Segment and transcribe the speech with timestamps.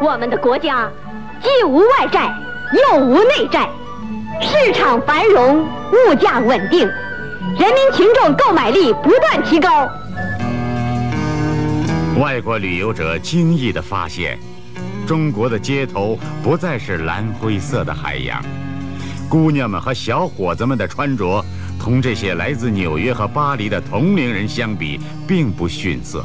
[0.00, 0.88] 我们的国家
[1.42, 2.32] 既无外债，
[2.72, 3.68] 又无内债，
[4.40, 6.86] 市场繁荣，物价稳定，
[7.58, 9.88] 人民群众购买力不断提高。
[12.20, 14.38] 外国旅游者惊异地发现，
[15.04, 18.40] 中国的街头不再是蓝灰色的海洋，
[19.28, 21.44] 姑娘们和小伙子们的穿着，
[21.76, 26.24] 同这些来自纽约和巴黎的同龄人相比，并不逊色。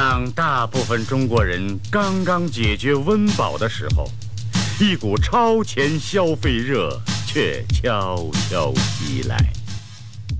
[0.00, 4.08] 当大部分中国人刚刚解决温饱的时候，
[4.80, 9.36] 一股超前消费热却悄悄袭来。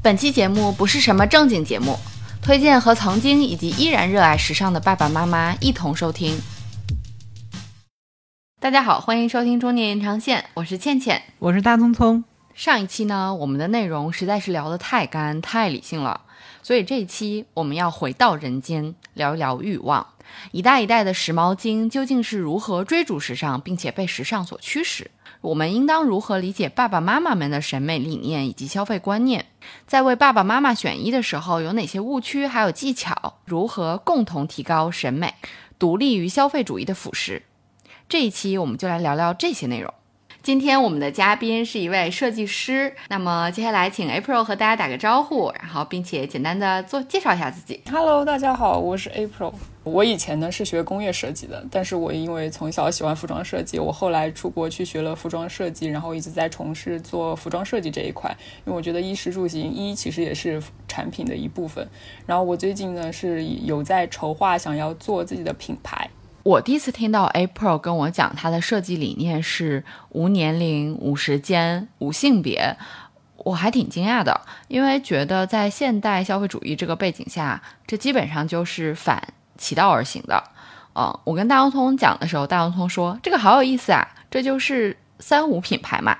[0.01, 1.99] 本期节目不是什么正经节目，
[2.41, 6.39] 推荐和曾经以及依然热爱时尚的爸爸妈妈一同收听。
[8.61, 12.23] 大家好，欢迎收听《中年延长线》，我是倩倩，我是大聪聪。
[12.55, 16.21] 上一期呢，我们的内容实在是聊得太干、太理性了。
[16.69, 20.07] 所以这一期我们要回到人间，聊一聊欲望。
[20.51, 25.11] 一代一代的时髦精究竟是如何追逐时尚，并且被时尚所驱使？
[25.41, 29.47] 我们应当如何理解爸爸妈妈们的审美理念以及消费观念？
[29.87, 33.39] 在为爸爸妈妈选衣的时候，有哪些误区，还有技巧？
[33.47, 35.37] 如何共同提高审美，
[35.79, 37.41] 独立于消费主义的腐蚀？
[38.11, 39.95] 这一期我们就来聊聊这些内容。
[40.49, 47.83] 今天我们的嘉宾是一位设计师，那么接下来请 April 和大家打个招呼，然后并且简单的做介绍一下自己。
[47.91, 49.53] Hello，大家好，我是 April。
[49.85, 58.35] 我以前呢是学工业设计的，但是我因为从小喜欢服装设计，我后来出国去学了服装设计，然后一直在从事做服装设计这一块。
[58.65, 61.87] 因为我觉得衣食住行，衣其实也是产品的一部分。
[62.25, 66.09] 然后我最近呢是有在筹划想要做自己的品牌。
[66.43, 72.77] 我第一次听到 April 跟我讲他的设计理念是无年龄、无时间、无性别，
[73.37, 80.43] 我还挺惊讶的，因为觉得在现代消费主义这个背景下，这基本上就是反其道而行的。
[80.95, 86.17] 嗯，我跟大洋通讲的时候，大洋通说这个好有意思啊，这就是三无品牌嘛。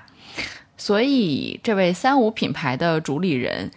[0.77, 3.71] 所以，这位三无品牌的主理人，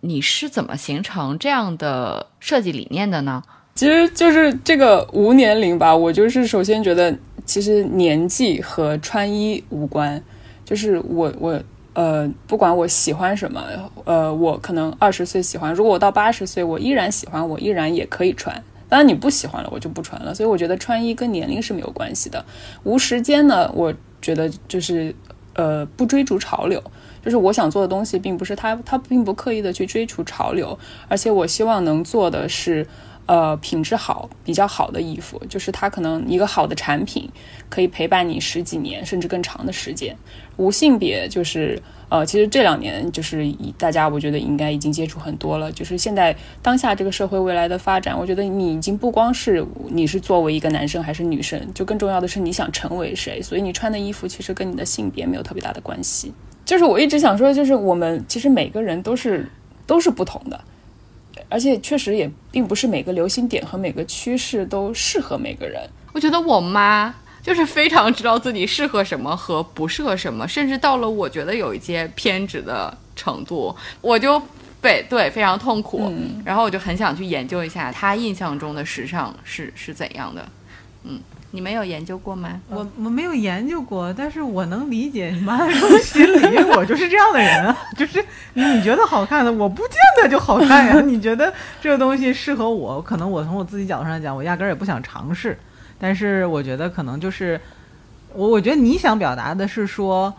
[0.00, 3.42] 你是怎么形成这样的设计理念的呢？
[3.74, 7.16] 其实就是这个无年龄吧，我就是首先觉得，
[7.46, 10.22] 其实年纪和穿衣无关，
[10.62, 11.58] 就是我我
[11.94, 13.64] 呃，不管我喜欢什么，
[14.04, 18.62] 呃，我可能二十岁喜欢，如果我到八十岁我依然喜欢，我依然也可以穿。
[18.90, 20.34] 当然你不喜欢了，我就不穿了。
[20.34, 22.44] 所以我觉得穿衣跟年龄是没有关系的。
[22.84, 25.14] 无时间呢，我觉得就是
[25.54, 26.82] 呃，不追逐潮流，
[27.24, 30.78] 就是我想做的东西，并不是他他并不刻意的去追逐潮流，
[31.08, 32.86] 而且我希望能做的是。
[33.32, 37.26] 呃，品质好、比较好的衣服，就是它可能一个好的产品
[37.70, 40.14] 可以陪伴你十几年甚至更长的时间。
[40.58, 45.72] 无性别就是呃，其实这两年就是大家我觉得应该已经接触很多了。
[45.72, 53.40] 就是现在当下这个社会未来的发展，我觉得你已经不光是你是作为一个男生还是女生，就更重要的是你想成为谁。
[53.40, 56.34] 所以你穿的衣服其实跟你的性别没有特别大的关系。
[56.66, 59.50] 就是我一直想说，就是我们其实每个人都是
[59.86, 60.60] 都是不同的。
[61.52, 65.86] 而且确实也并不是每个流行点和每个趋势都适合每个人。
[66.14, 74.40] 我觉得我妈就是非常知道自己适合什么和不适合什么，甚至到了我觉得有一些偏执的程度，我就
[74.80, 76.12] 被对非常痛苦。
[76.44, 80.48] 然后我就很想去研究一下她印象中的时尚是是怎样的。
[81.04, 81.20] 嗯。
[81.54, 82.60] 你没有研究过吗？
[82.68, 88.24] 我我没有研究过，但是我能理解你妈这种心理，因为我就是这样的人啊， 就是
[88.54, 91.00] 你觉得好看的，我不见得就好看呀。
[91.04, 95.56] 你觉得这个东西适合我，可能我从我自己角度上来讲，我压根儿也不想尝试。
[95.98, 97.60] 但是我觉得可能就是
[98.32, 100.32] 我，我觉得你想表达的是说，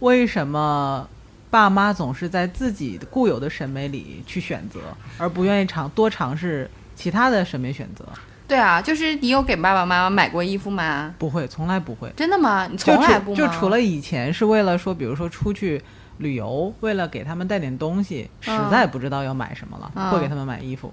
[0.00, 1.06] 为什么
[1.50, 4.80] 爸妈总是在自己固有的审美里去选择，
[5.18, 8.04] 而不愿意尝多尝试其他的审美选择？
[8.48, 11.12] 对啊，就是你有给爸爸妈妈买过衣服吗？
[11.18, 12.12] 不会，从来不会。
[12.16, 12.68] 真的吗？
[12.70, 15.82] 你从来不就除了以前是为了说，比如说出去
[16.18, 20.92] 旅游，为了给他们带点东西，实在不知道要买什么了，会给他们买衣服。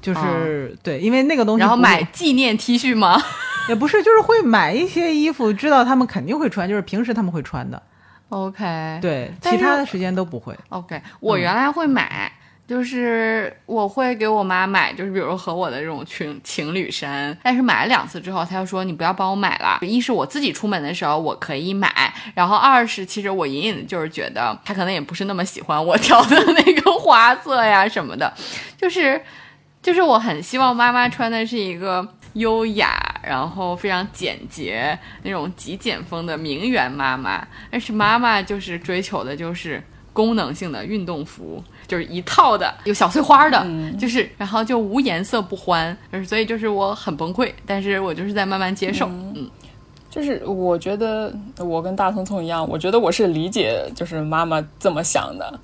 [0.00, 1.60] 就是对，因为那个东西。
[1.60, 3.20] 然后买纪念 T 恤吗？
[3.68, 7.82] 也不是，就是会买一些衣服，知道他们肯定会穿，就是平时他们会穿的。
[8.30, 8.98] OK。
[9.02, 10.56] 对，其他的时间都不会。
[10.70, 12.32] OK，我原来会买。
[12.70, 19.80] 就是我会给我妈买，就是比如和我的这种情情侣衫，但是买了两次之后，她就说你不要帮我买了。
[19.82, 28.32] 一是我自己出门的时候我可以买，然后二是其实我隐隐的就是觉得她可能也不是那么喜欢我挑的那个花色呀什么的，
[28.78, 29.20] 就是
[29.82, 39.82] 就是我很希望妈妈穿的是一个优雅，然后非常简洁那种极简风的名媛妈妈，但是妈妈就是追求的就是
[40.12, 41.64] 功能性的运动服。
[41.90, 43.66] 就是一套的，有小碎花的，
[43.98, 49.50] 就是然后就无颜色不欢，就是所以就是我很崩溃，但是我就是在慢慢接受，嗯，
[50.08, 55.58] 就是我觉得我跟大聪聪一样，我觉得我是理解就是妈妈这么想的。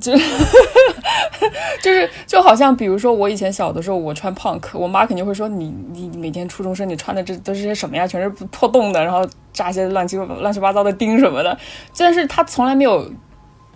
[0.00, 0.12] 就
[1.82, 8.06] 就是就好像，比如说我以前小的时候，我穿 punk，我妈肯定会说你你每天初中生你穿的这都是些什么呀？
[8.06, 11.58] 全是破洞的，然后扎些乱七乱七八糟的钉什么的。
[11.98, 13.04] 但是她从来没有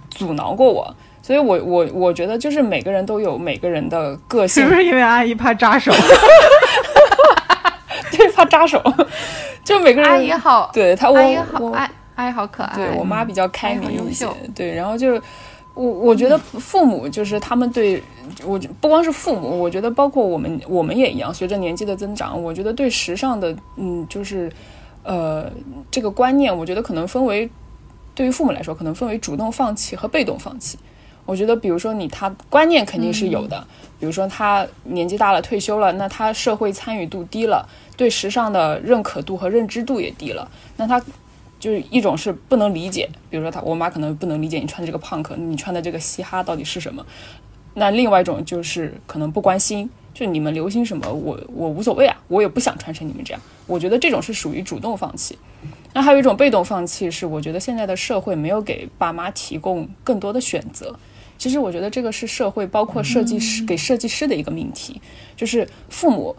[0.09, 0.95] 阻挠过我，
[1.25, 5.91] 所以我我我觉得就是每个人都有每个人的个性，是不是因为阿姨怕扎手？
[8.13, 8.83] 对，怕扎手。
[9.65, 12.77] 就每个人阿姨好，对她，阿姨好，我阿阿姨好可爱。
[12.77, 15.19] 对我妈比较开明一些，优秀对，然后就。
[15.77, 18.01] 我我觉得父母就是他们对
[18.47, 21.35] 我不光是父母，我觉得包括我们我们也一样。
[21.35, 24.49] 随着年纪的增长，我觉得对时尚的嗯，就是
[25.03, 25.51] 呃
[25.91, 27.51] 这个观念，我觉得可能分为
[28.15, 30.79] 对于父母来说，可能分为主动放弃和被动放弃。
[31.25, 33.67] 我觉得，比如说你他观念肯定是有的，
[33.99, 41.03] 比如说他年纪大了退休了，那他社会参与度低了，对时尚的认可度和认知度也低了，那他。
[41.61, 47.03] 就是一种是不能理解，比如说他我妈可能不能理解你穿的这个 punk，你穿的这个嘻哈到底是什么。
[47.73, 53.41] 那另外一种就是可能不关心，就你们流行什么，我我无所谓啊，我也不想穿成你们这样。
[53.67, 55.39] 我觉得这种是属于主动放弃。
[55.95, 60.95] 那还有一种被动放弃，是我觉得现在的社会没有给爸妈提供更多的选择。
[61.39, 65.01] 其实我觉得这个是社会包括设计师给设计师的一个命题，
[65.37, 66.35] 就是父母，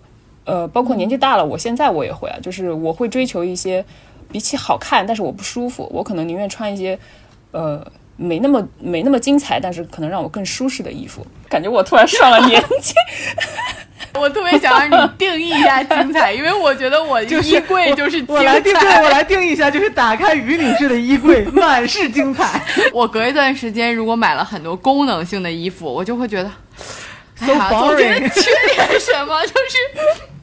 [0.45, 3.83] 呃，包括年纪大了，我现在我也会啊，就是我会追求一些。
[4.31, 6.97] 比起好看，但是我不舒服，我可能宁愿穿一些，
[7.51, 7.86] 呃，
[8.18, 11.25] 没那么没那么精彩，但是可能让我更舒适的衣服。
[11.48, 12.94] 感觉我突然上了年纪，
[14.13, 22.62] 我特别想让你定义一下精彩，因为我觉得我 衣柜就是我来定 对，我来定义一下，就是打开于女士的衣柜，满是精彩。
[22.94, 26.51] 我隔一段时间如果买了很多功能性的衣服，我就会觉得
[27.36, 29.77] ，so boring，缺点什么，就是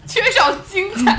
[0.07, 1.17] 缺少精彩。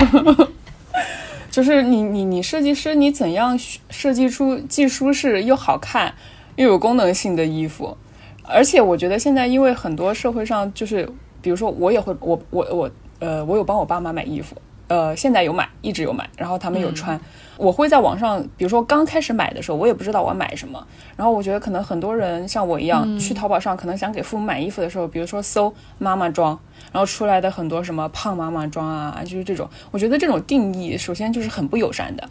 [1.51, 3.59] 就是你你你设计师，你怎样
[3.91, 6.12] 设计出既舒适又好看
[6.56, 7.95] 又有功能性的衣服？
[8.44, 11.07] 而且我觉得现在因为很多社会上就是，
[11.43, 14.55] 比如说我也会我我我呃我有帮我爸妈买衣服。
[14.89, 17.19] 呃，现在有买，一直有买，然后他们有穿。
[17.57, 20.85] 我会在网上，比如说刚开始买的时候，我也不知道我要买什么。
[21.15, 26.59] 然后我觉得可能很多人像我一样，去淘宝上可能想给父母买衣服的时候，比如说搜妈妈装，
[26.91, 29.67] 然后出来的很多什么胖妈妈装啊，就是这种。
[29.89, 32.29] 我觉得这种定义首先就是很不友善的。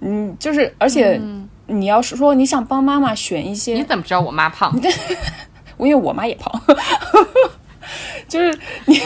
[0.00, 1.20] 嗯，就是而且
[1.66, 4.74] 你要是说你想帮妈妈选一些，你怎么知道我妈胖？
[5.76, 6.50] 我 因为我妈也胖。
[8.28, 8.98] 就是你，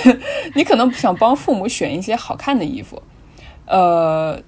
[0.55, 3.02] 你可能想帮父母选一些好看的衣服，
[3.67, 4.40] 呃，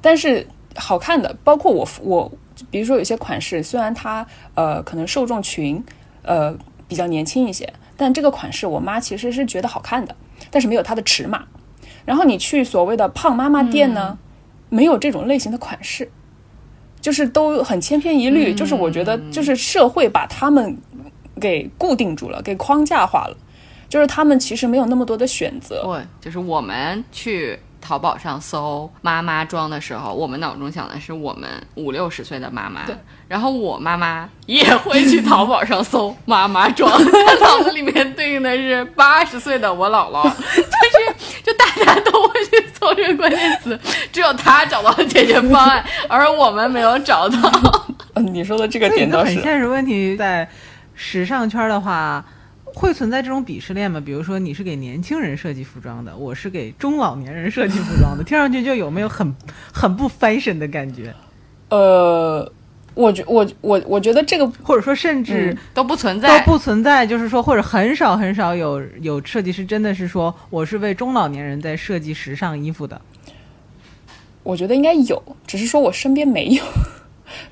[0.00, 0.46] 但是
[0.76, 2.32] 好看的，包括我我，
[2.70, 5.82] 比如说有些款式，虽然它呃可能受众群
[6.22, 6.56] 呃
[6.88, 10.14] 比较年轻一些，但这个款式我妈其实是觉得好看的，
[10.50, 11.44] 但是没有它的尺码。
[12.04, 14.18] 然后你去所谓的胖妈妈店呢，
[14.68, 16.10] 没有这种类型的款式，
[17.00, 18.52] 就是都很千篇一律。
[18.52, 20.76] 就是我觉得，就是社会把他们。
[21.42, 23.36] 给固定住了，给框架化了，
[23.88, 25.82] 就是他们其实没有那么多的选择。
[25.84, 32.86] 对，就是我们去淘宝上搜妈妈装的时候，我们脑中想的是我们五六十岁的妈妈。
[32.86, 32.94] 对。
[33.26, 40.22] 然后我妈妈也会去淘宝上搜妈妈装， 她脑子里面对应的是八十岁的我姥姥。
[40.32, 43.78] 就是就大家都会去搜这个关键词，
[44.12, 47.38] 只有她找到了解决方案， 而我们没有找到。
[48.14, 50.48] 嗯，你说的这个点倒是很现实问题在。
[51.04, 52.24] 时尚圈的话，
[52.64, 54.00] 会存在这种鄙视链吗？
[54.00, 59.34] 比如说，你是给年轻人设计服装的，我是给中老年人设计服装的， 听上去就有没有很
[59.72, 61.12] 很不 fashion 的感觉？
[61.70, 62.50] 呃，
[62.94, 73.00] 我觉我我我觉得这个，或者说甚至都不存在，都不存在，就是说，或者很少很少有有设计师真的是说我是为中老年人在设计时尚衣服的。
[74.44, 76.62] 我觉得应该有，只是说我身边没有。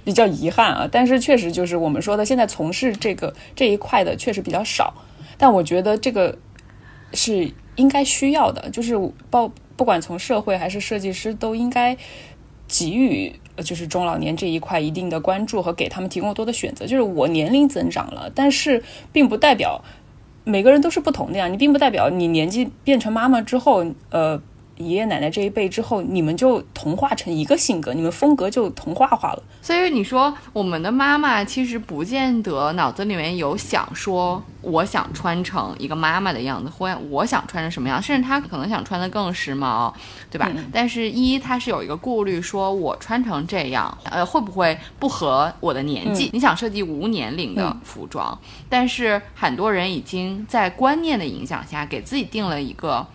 [0.05, 4.95] 比较遗憾啊，但是确实就是我们说的，现在从事这个这一块的确实比较少。
[5.39, 6.37] 但我觉得这个
[7.13, 8.95] 是应该需要的，就是
[9.31, 11.97] 包不管从社会还是设计师都应该
[12.69, 13.33] 给予
[13.65, 16.87] 就是中老年这一块一定的关注和给他们提供多的选择。
[16.87, 18.83] 就是我年龄增长了，但是
[19.13, 19.83] 并不代表
[20.45, 21.49] 每个人都是不同的呀。
[21.49, 24.41] 你并不代表你年纪变成妈妈之后，呃。
[24.81, 29.43] 爷爷奶奶这一辈之后，你们就同化成一个性格，你们风格就同化化了。
[29.63, 39.93] 所以你说我们的妈妈其实不见得脑子里面有想说我想穿成一个妈妈的样子，或我想穿成什么样，甚至她可能想穿的更时髦，
[40.31, 40.51] 对吧？
[40.73, 46.31] 但是一她是有一个顾虑，说我穿成这样，呃，会不会不合我的年纪？
[46.33, 48.37] 你想设计无年龄的服装，
[48.69, 53.07] 但是很多人已经在观念的影响下给自己定了一个。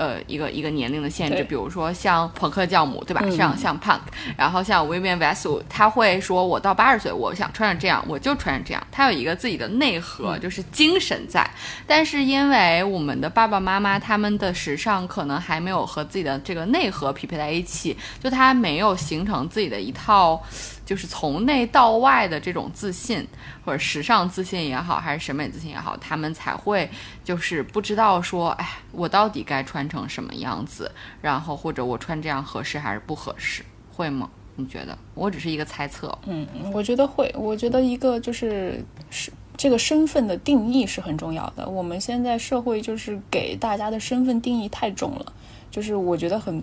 [0.00, 3.20] 呃，一个一个年龄的限制，比如说像朋克教母，对吧？
[3.22, 4.00] 嗯像像 punk，
[4.34, 8.82] 然后像 Vivian Vessel，他会说，我到八十岁，我想穿成这样，我就穿成这样。
[8.90, 11.46] 他有一个自己的内核，就是精神在。
[11.86, 20.42] 但是因为我们的爸爸妈妈他们的时尚可能还没有和自己的这个内核匹配在一起，就他没有形成自己的一套。
[20.90, 23.24] 就是从内到外的这种自信，
[23.64, 26.90] 或者时尚自信也好，还是审美自信也好，他们才会
[27.22, 30.90] 就是不知道说，哎，我到底该穿成什么样子，
[31.22, 34.28] 然后或者我穿这样合适还是不合适，会吗？
[34.56, 34.98] 你觉得？
[35.14, 36.12] 我只是一个猜测。
[36.26, 37.32] 嗯，我觉得会。
[37.38, 41.68] 我觉得一个就是是这个身份的定义是很重要的。
[41.68, 45.32] 我们现在社会就是给大家的身份定义太重了，
[45.70, 46.60] 就是我觉得很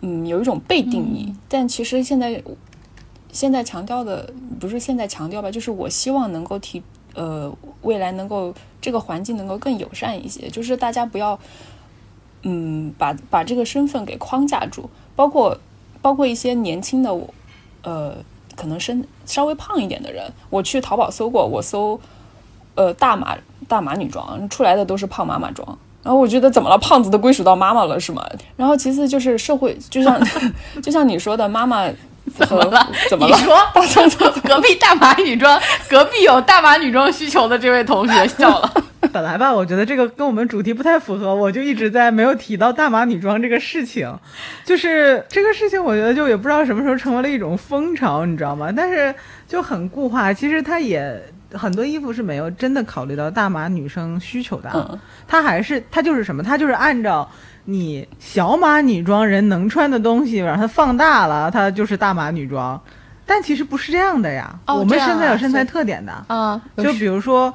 [0.00, 2.42] 嗯有一种被定义，但其实现在
[3.32, 6.82] 现在强调的不是现在强调吧，就是我希望能够提
[7.14, 11.38] 呃未来能够这个环境能够更友善一些，就是大家不要
[12.42, 15.56] 嗯把把这个身份给框架住，包括
[16.02, 17.14] 包括一些年轻的
[17.82, 18.16] 呃
[18.56, 21.98] 可能身稍微胖一点的人，我去淘宝搜过，我搜
[22.74, 23.36] 呃大码
[23.68, 25.78] 大码女装出来的都是胖妈妈装。
[26.02, 26.78] 然后我觉得怎么了？
[26.78, 28.26] 胖子都归属到妈妈了是吗？
[28.56, 30.18] 然后其次就是社会，就像
[30.82, 31.86] 就像你说的，妈妈
[32.38, 32.86] 怎么了？
[33.10, 33.36] 怎么了？
[33.36, 38.72] 你说大葱葱隔壁大码女装， 隔壁有大码女装需求的这位同学笑了。
[39.12, 44.14] 本来吧，我觉得这个跟我们主题不太符合，我就一直在没有提到大码女装这个事情。
[44.64, 48.70] 就是这个事情，我觉得就也不知道什么时候成为了一种风潮，你知道吗？
[48.76, 49.12] 但是
[49.48, 51.20] 就很固化，其实它也
[51.54, 57.28] 很多衣服是没有真的考虑到大码女生需求的，嗯它还是它就是什么，它就是按照。
[57.70, 62.80] 你小码女装人能穿的东西，把它放大了，它就是大码女装，
[63.24, 64.52] 但其实不是这样的呀。
[64.66, 67.52] 哦我们身材有身材特点的，啊，就比如说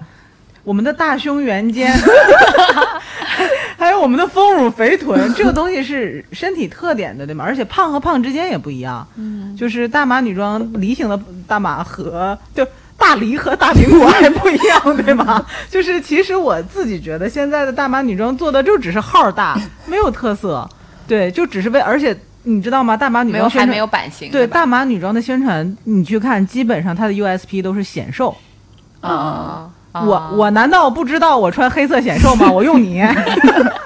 [0.64, 1.92] 我们的大胸圆肩，
[3.78, 7.44] 还有我们的丰乳肥臀，这个东西是身体特点的，对吗？
[7.46, 12.66] 而且胖和胖之间也不一样，嗯，就是大码女装梨形的大码和就。
[12.98, 15.46] 大梨和大苹果还不一样，对吗？
[15.70, 20.68] 就是其实我自己觉得现在的大码女装做的就只是号大，没有特色，
[21.08, 22.96] 对，就只是为，而且你知道吗？
[22.96, 28.36] 大码女装还没有版型，对吧大码女装的宣传，你去看，基本上它的 USP 都是显瘦，
[29.02, 29.70] 啊。
[29.94, 32.52] 我我难道不知道我穿黑色显瘦吗？
[32.52, 33.02] 我用你，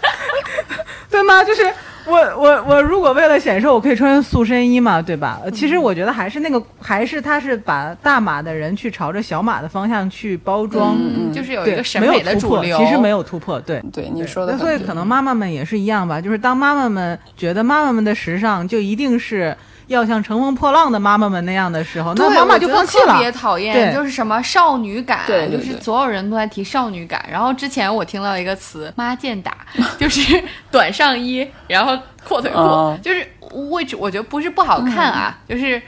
[1.07, 1.43] 对吗？
[1.43, 1.71] 就是
[2.09, 5.39] 我我我如果为了显瘦，我可以穿塑身衣嘛，对吧？
[5.43, 13.81] 呃其实我觉得还是那个，还是他是把大码的人去朝着小码的方向去包装，嗯，就是有一对个，审没有美的突破，主流，其实没有突破，对。
[13.93, 19.55] 对你说的对，所以可能妈妈们也是一样吧，就是当妈妈们觉得妈妈们的时尚就一定是
[19.89, 23.13] 要像乘风破浪的妈妈们那样的时候，那妈妈就放弃了。
[23.13, 27.23] 特别讨厌，对就是什么少女感，对对对就是所有人都在提少女感。
[27.29, 29.57] 然后之前我听到一个词“妈见打”，
[29.99, 30.41] 就是
[30.71, 33.27] 短上衣，然后阔腿裤，哦就是
[33.71, 35.81] 位置我觉得不是不好看啊，嗯就是，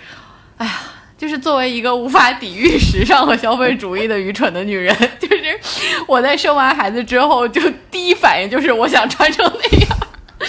[0.58, 0.74] 哎呀。
[1.22, 4.91] 就是作为一个无法抵御时尚和消费主义的愚蠢的女人，
[5.22, 5.60] 就是
[6.08, 9.98] 我在生完孩子之后，就第一反应就是我想穿成那样，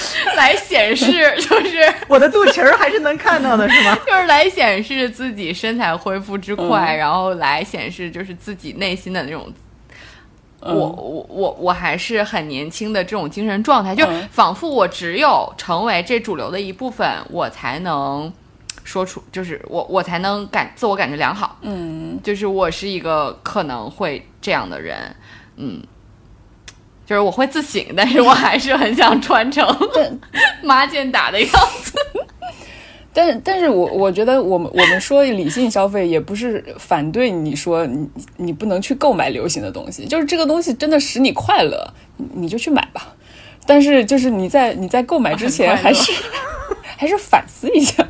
[0.37, 1.07] 来显示
[1.41, 3.97] 就是 我的肚脐儿还是能看到的，是吗？
[4.07, 6.99] 就是来显示自己身材恢复之快，嗯。
[6.99, 9.53] 然后来显示就是自己内心的那种。
[10.61, 10.75] 嗯。
[10.75, 14.29] 我我我我还是很年轻的这种精神状态，就嗯。
[14.31, 18.33] 仿佛我只有成为这主流的一部分，我才能
[18.85, 25.15] 说出，就是我我才能感自我感觉良好，嗯，就是我是一个可能会这样的人，
[25.57, 25.83] 嗯，
[27.13, 29.63] 就是我会自省，但是我还是很想穿成
[29.95, 30.19] 但
[30.63, 31.51] 妈见打的样
[31.83, 31.93] 子。
[33.13, 43.15] 但是，但是我我觉得我们我们说理性消费，也不是反对你说你你不能去购买流行的东西，就是这个东西真的使你快乐，你你就去买吧。
[43.67, 46.11] 但是就是你在你在购买之前，还是
[46.97, 48.02] 还是反思一下，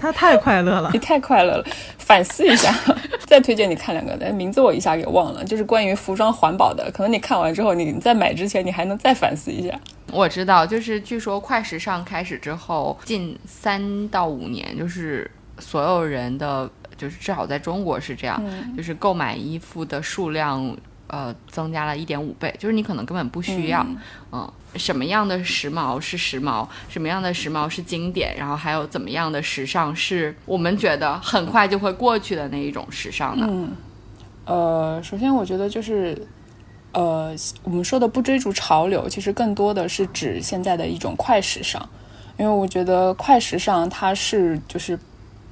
[0.00, 0.98] 他太快乐了 你。
[0.98, 1.64] 太快乐了，
[1.98, 2.74] 反思一下。
[3.26, 9.78] 再推荐你看两个，但名字我一下给忘了，就是关于服装环保的，可能你看完之后，你在买之前你还能再反思一下。
[10.10, 15.30] 我知道，就是据说快时尚开始之后，近三到五年，就是
[15.60, 18.42] 所有人的，就是至少在中国是这样，
[18.76, 20.76] 就是购买衣服的数量
[21.10, 23.84] 呃增加了一点五倍，就是你可能根本不需要，
[24.32, 33.46] 嗯，什么样的时髦是时髦，什么样的时髦是经典，然后还有怎么样的时尚是我们觉得很快就会过去的那一种时尚呢？
[33.50, 33.72] 嗯，
[34.44, 36.16] 呃，首先我觉得就是，
[36.92, 41.80] 呃，我们说的不追逐潮流，其实更多的是指现在的一种快时尚，
[42.38, 44.98] 因为我觉得快时尚它是就是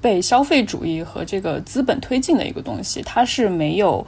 [0.00, 4.06] 被消费主义和这个资本推进的一个东西，它是没有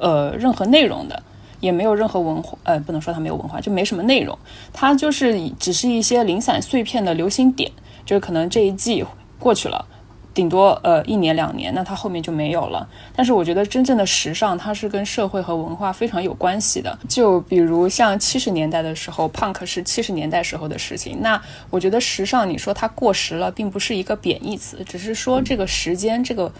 [0.00, 1.22] 呃任何内容的。
[1.60, 4.38] 也没有任何文化，呃，不能说它没有文化，就没什么内容，
[4.72, 7.70] 它就是只是一些零散碎片的流行点，
[8.06, 9.04] 就是可能这一季
[9.38, 9.84] 过去了，
[10.32, 12.88] 顶多呃一年两年，那它后面就没有了。
[13.14, 16.98] 但是我觉得真正的时尚，它是跟社会和文化非常有关系的。
[17.06, 21.18] 就比如像七十年代的时候，punk 是七十年代时候的事情。
[21.20, 21.38] 那
[21.68, 26.50] 我觉得时尚，你说它过时了，并不是一个贬义词，只是说这个时间这个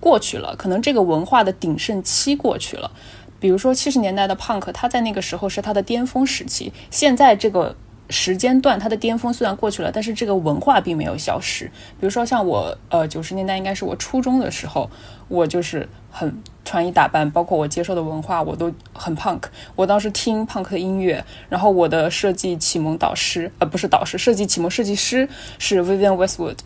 [0.00, 2.90] 过去了，可能这个文化的鼎盛期过去了。
[3.38, 6.72] 比如说七十年代的 punk，它在那个时候是它的巅峰时期。
[6.90, 7.74] 现在这个
[8.10, 11.64] 时间段，它的巅峰虽然过去了，但是这个文化并没有消失。
[11.98, 14.90] 比如说像我，呃，九十年代应该是我初中的时候，
[15.28, 19.44] 我就是很穿衣打扮，包括我接受的文化，我都很 punk。
[19.74, 25.26] 我当时听 punk 的音乐，然后我的设计启蒙导师，呃，不是导师，设计启蒙设计师
[25.58, 26.58] 是 Vivian Westwood。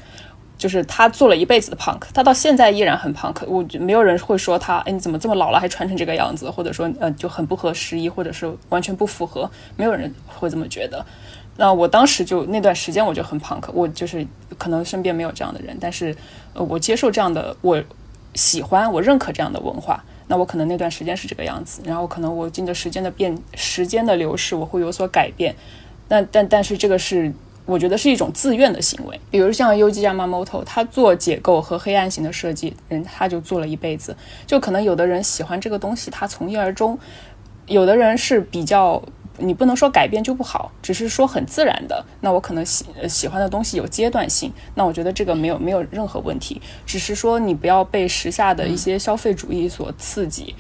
[0.65, 3.45] 就是他做了一辈子的 punk，他到现在依然很 punk。
[3.47, 11.05] 我没有人会说他，哎，你怎么这么老了还穿成这个样子，或者说，呃，就很不合时宜，或者是完全不符合，没有人会这么觉得。
[11.59, 16.17] 那我当时就那段时间我就很 punk，我就是可能身边没有这样的人，但是，
[16.55, 17.79] 我接受这样的，我
[18.33, 20.03] 喜欢，我认可这样的文化。
[20.29, 25.55] 那我可能那段时间是这个样子，然后可能我经着时间的变，时间的流逝，我会有所改变。
[26.09, 27.31] 但但但是这个是。
[27.67, 34.15] 我觉得是一种自愿的行为，比如像 Uji Yamamoto，他做解构和黑暗型的设计，人他就做了一辈子。
[34.47, 36.95] 就可能有的人喜欢这个东西，他从一而终；
[37.67, 39.03] 有的人是比较，
[39.39, 42.05] 你不能说改变就不好，只是说很自然的。
[42.21, 50.55] 那我可能喜喜欢的东西有阶段性，那我觉得这个没有没有任何问题，只是说你不要被时下的一些消费主义所刺激。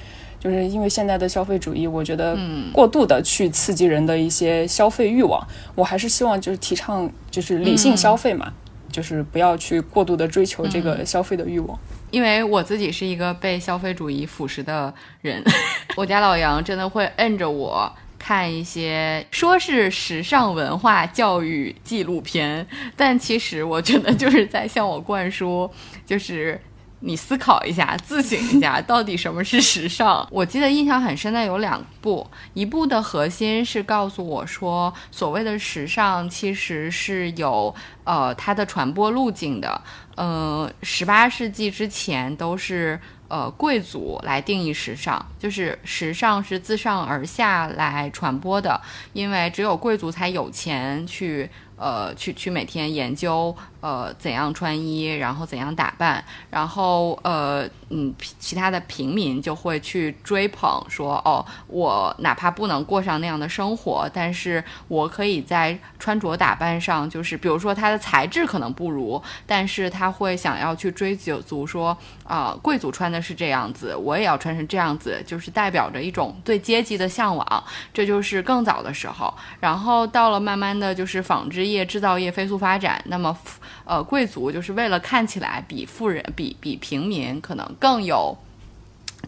[0.44, 2.38] 就是因为现在的消费主义，我觉得
[2.70, 5.42] 过度的去刺激人的一些消费欲望，
[5.74, 8.52] 我还是希望就是提倡就是理性消费嘛，
[8.92, 11.78] 就是不要去过度的追求这个消费的欲望。
[12.10, 15.42] 因为我自己是一个被消费主义腐蚀的人，
[15.96, 25.70] 我家老杨真的会摁着我看一些说是时尚文化教育纪录片，但其实我觉得就是在向我灌输，
[26.04, 26.60] 就是。
[27.00, 30.26] 你思考一下，自省一下， 到底什么是时尚？
[30.30, 39.80] 我记得印象很深的有两部，一部的核心是告诉我说，所谓的时尚其实是有呃它的传播路径的。
[40.16, 48.80] 嗯，十八世纪之前都是呃贵族来定义时尚，就是时尚是自上而下来传播的，
[49.12, 51.50] 因为只有贵族才有钱去。
[51.76, 53.54] 呃，去去每天研究
[53.84, 71.94] 呃怎样穿衣，然后怎样打扮，然后呃嗯，其他的平民就会去追捧说，哦，我哪怕不能过上那样的生活，但是我可以在穿着打扮上，就是比如说它的材质可能不如，但是他会想要去追求足说，
[72.24, 81.64] 啊，贵族穿的是这样子，我也要穿成这样子，就是代表着一种对阶级的向往，这就是更早的时候，然后到了慢慢的就是纺织。
[81.64, 83.36] 业制造业飞速发展，那么，
[83.84, 88.36] 呃，贵族就是为了看起来比富人、比比平民可能更有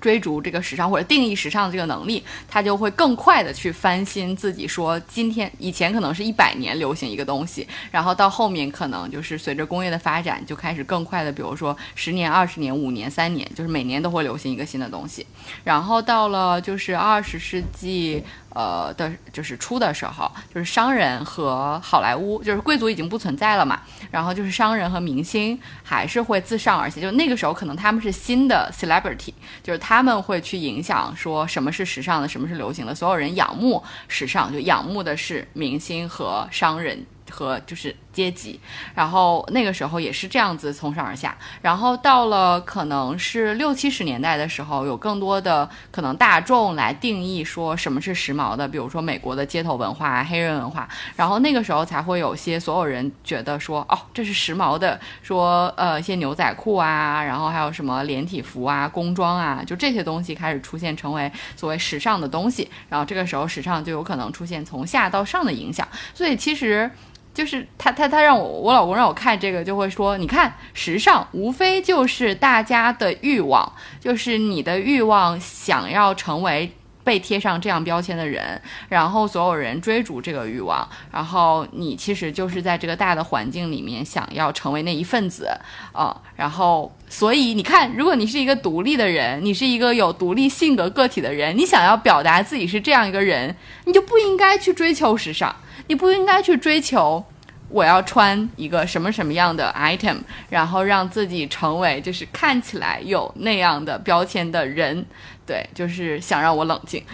[0.00, 4.68] 追逐这个时尚或者定义时尚的这个能力，他就会更快的去翻新自己。
[4.68, 15.26] 说今天以前可能是一百年流行一个东西，然后到后面可能就是随着工业的发展，就开始更快的，比如说十年、二十年、五年、三年，就是每年都会流行一个新的东西。
[15.64, 18.22] 然后到了就是二十世纪。
[18.56, 23.82] 呃的，就是初的时候，就是商人和好莱坞，就是贵族已经不存在了嘛。
[24.10, 32.94] 然后就是商人和明星还是会自上而下，就那个时候可能他们是新的 celebrity，就是他们会去影响说什么是时尚的，什么是流行的。
[32.94, 37.94] 所有人仰慕时尚，就仰慕的是明星和商人和就是。
[38.16, 38.58] 阶级，
[38.94, 66.90] 然后那个时候也是这样子从上而下，然后到了可能是六七十年代的时候，有更多的可能大众来定义说什么是时髦的，比如说美国的街头文化、黑人文化，然后那个时候才会有些所有人觉得说，哦，这是时髦的，说呃一些牛仔裤啊，然后还有什么连体服啊、工装啊，就这些东西开始出现成为所谓时尚的东西，然后这个时候时尚就有可能出现从下到上的影响，所以其实。
[67.36, 73.70] 就是他他他让我我老公让我看这个就会说，你看时尚无非就是大家的欲望，
[74.00, 76.72] 就是你的欲望想要成为
[77.04, 85.46] 被贴上这样标签的人，然后所有人追逐这个欲望，然后你其实就是在这个大的环境里面想要成为那一份子
[85.92, 95.54] 啊、然后所以你看，如果你是一个独立的人，你是一个有独立性格个体的人，你想要表达自己是这样一个人，你就不应该去追求时尚，
[95.86, 97.24] 你不应该去追求。
[97.68, 100.18] 我要穿一个什么什么样的 item，
[100.48, 105.04] 然后让自己成为就是看起来有那样的标签的人，
[105.44, 107.02] 对，就是想让我冷静。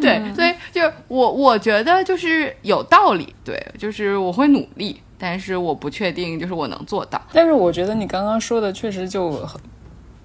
[0.00, 7.20] 对，所以就是我我觉得就是有道理，对，就是我会努力，但是我不确定就是我能做到。
[7.32, 9.60] 但是我觉得你刚刚说的确实就很，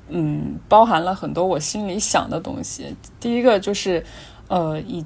[0.10, 2.96] 嗯，包含了很多我心里想的东西。
[3.20, 4.06] 第一个就是，
[4.48, 5.04] 呃，以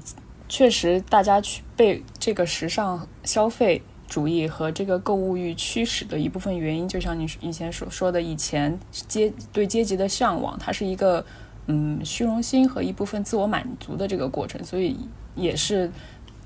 [0.50, 11.24] 确实大家去被这个时尚消费主义和这个购物欲驱使的一部分原因，就像你以前所说的，以前阶对阶级的向往，它是一个
[11.68, 14.98] 嗯虚荣心和一部分自我满足的这个过程，所以
[15.34, 15.90] 也是。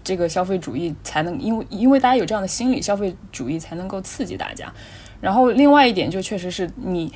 [0.07, 4.71] 这个消费主义才能，因为因为大家有这样的心理，消费主义才能够刺激大家。
[5.19, 7.11] 然后另外一点就确实是你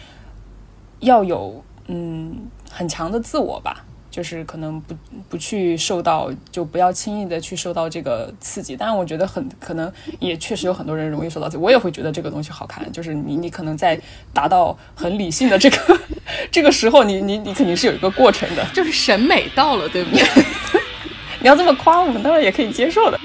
[1.01, 3.85] 要有嗯很强的自我吧，
[4.19, 4.97] 就是可能不
[5.29, 8.77] 不去受到，就不要轻易的去受到这个刺激。
[8.77, 12.91] 但是，我觉得很可能也确实有很多人容易受到刺激，我也会觉得这个东西好看。
[12.91, 13.97] 就是你你可能在
[14.35, 16.01] 达到很理性的这个
[16.51, 18.67] 这个时候，你你你肯定是有一个过程的。
[18.75, 20.27] 就是审美到了，对不对？
[21.39, 23.21] 你要这么夸我们，当然也可以接受的。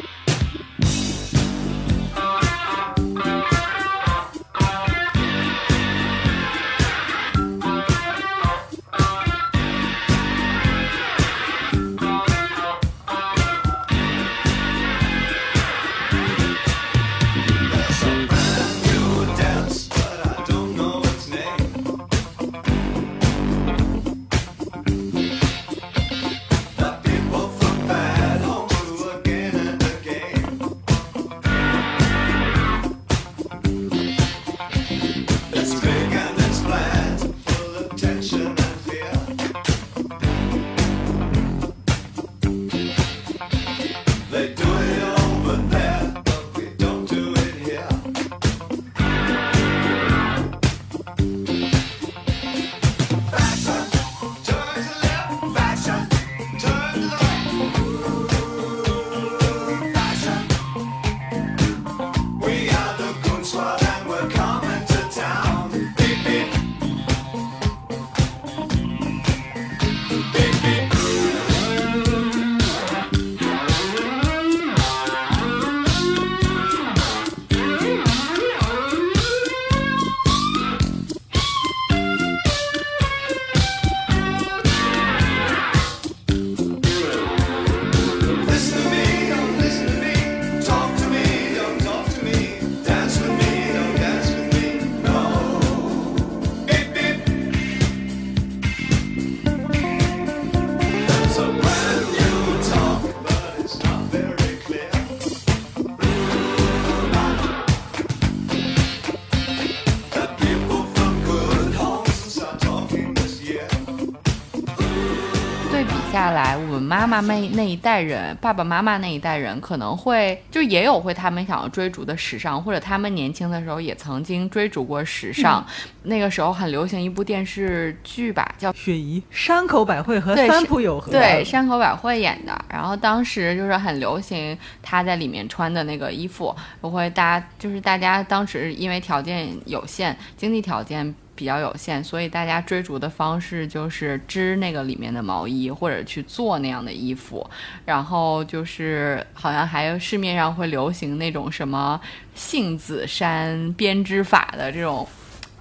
[117.13, 125.63] 妈妈那那一代人，爸爸妈妈那一代人，可能会就也有会他们想要追逐的时尚，或者他们年轻的时候也曾经追逐过时尚。
[126.01, 132.65] 那个时候很流行一部电视剧吧，叫雪姨、山口百惠和对三浦友和，对，山口百惠演的。
[132.67, 141.13] 然后当时就是很流行她在里面穿的那个衣服，我会大家就是大家当时因为条件有限，经济条件。
[141.35, 147.49] 比较有限，所以大家追逐的方式就是织那个里面的毛衣，或者去做那样的衣服。
[147.85, 151.99] 然后就是好像还有市面上会流行那种什么
[152.35, 155.07] 杏子衫编织法的这种，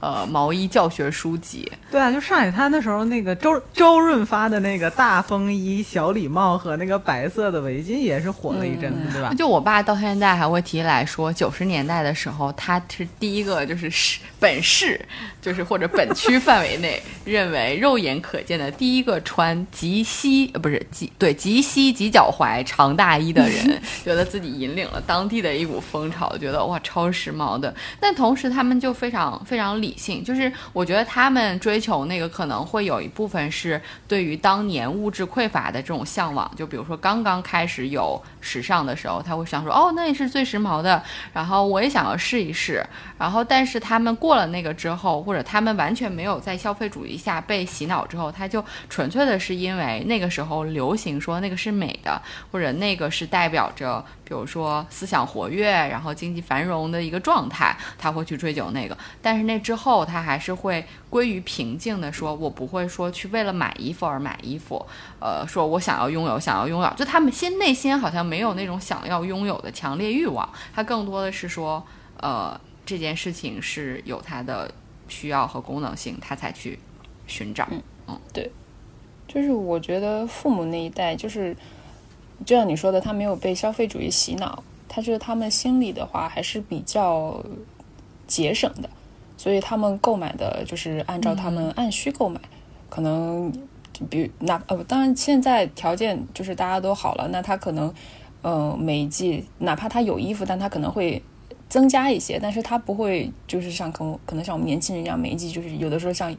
[0.03, 1.71] 呃，毛衣教学书籍。
[1.89, 9.33] 对啊，就上海滩的时候，那个周周润发的那个大风衣、小礼帽和那个白色的围巾也是火了一阵子，对吧？
[9.39, 15.01] 就我爸到现在还会提起来说，九十年代的时候，他是第一个就是市本市，
[15.41, 27.73] 就是或者本区范围内认为肉眼可见的第一个穿及膝呃不是及对及膝及脚踝长大衣的人， 觉得自己引领了当地的一股风潮，觉得哇超时髦的。
[28.01, 41.03] 但同时他们就非常非常理理性，就是我觉得他们追求那个可能会有一部分是对于当年物质匮乏的这种向往，就比如说刚刚开始有时尚的时候，他会想说，哦，那也是最时髦的，
[41.33, 42.85] 然后我也想要试一试，
[43.19, 54.05] 然后但是他们过了那个之后，或者他们完全没有在消费主义下被洗脑之后，他就纯粹的是因为那个时候流行说那个是美的，或者那个是代表着。
[54.33, 58.97] 比如说思想活跃，然后经济繁荣的一个状态，他会去追求那个。
[59.21, 64.83] 但是那之后，他还是会归于平静的，说我不会说去为了买衣服而买衣服，
[65.21, 74.73] 呃，说我想要拥有，想要拥有，就他们心内心好像没有那种想要拥有的强烈欲望，他更多的是说，呃，这件事情是有它的
[75.09, 76.79] 需要和功能性，他才去
[77.27, 77.69] 寻找。
[78.07, 78.51] 嗯，对，
[79.29, 81.55] 就是我觉得父母那一代就是。
[82.45, 87.43] 就像你说的，他没有被消费主义洗脑，他觉得他们心里的话还是比较
[88.27, 88.89] 节省的，
[89.37, 92.41] 所以他们购买的就是按照他们按需购买，
[92.89, 93.53] 可能
[94.09, 97.93] 比那呃，当然现在条件就是大家都好了，那他可能
[98.43, 101.23] 嗯每一季哪怕他有衣服，但他可能会
[101.69, 106.35] 增加一些，但是他不会就是像可能可能像我们年轻人一样，每一季就是有的时候像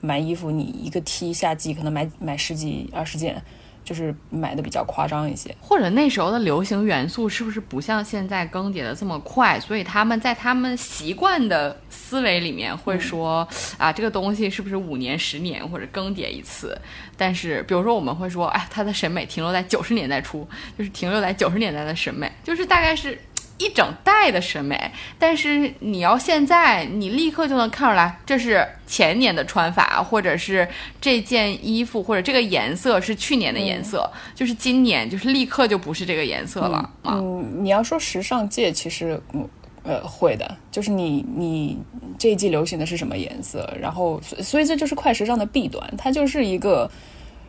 [0.00, 3.42] 买衣服，你一个 T 夏季可能买买十几二十件。
[3.84, 9.58] 就是买的比较夸张一些，或者那时候的流行元素是不是不像现在更迭的这么快？
[9.58, 16.76] 所以他们在他们习惯的思维里面会说啊，这个东西是不是五年、十年或者更迭一次？
[17.16, 20.46] 但是比如说我们会说，哎，他的审美停留在九十年代初，
[20.78, 23.18] 就是停留在九十年代的审美，就是大概是。
[23.62, 30.66] 一整代的审美，但是你要现在，你立刻就能看出来，这是前年的穿法，或者是
[31.00, 36.90] 这件衣服或者这个颜色是去年的颜色，就是今年就是立刻就不是这个颜色了。
[37.04, 39.48] 嗯，你要说时尚界，其实嗯
[39.84, 41.78] 呃会的，就是你你
[42.18, 46.90] 这一季流行的是什么颜色，然后所以这就是快时尚的弊端，它就是一个。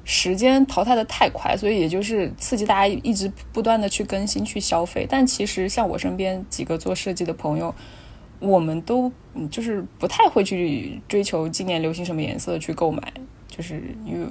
[0.06, 5.08] 时间淘汰的太快，所以也就是刺激大家一直不断的去更新、去消费。
[5.10, 7.74] 但其实像我身边几个做设计的朋友，
[8.40, 9.12] 我们都
[9.50, 13.02] 就是不太会去追求今年流行什么颜色去购买，
[13.48, 14.28] 就是因为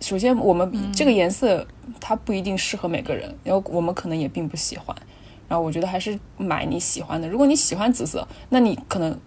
[0.00, 1.64] 首先我们这个颜色
[2.00, 4.96] 它不一定适合每个人，然后我们可能也并不喜欢。
[5.48, 7.28] 然后我觉得还是买你喜欢的。
[7.28, 9.18] 如果你喜欢紫色，那你可能。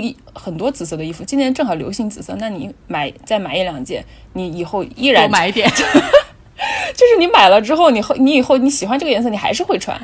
[0.00, 10.00] 一很多紫色的衣服，今年正好流行紫色，那你买再买一两件，你以后依然买一点，就是你买了之后，你后你以后你喜欢这个颜色，你还是会穿。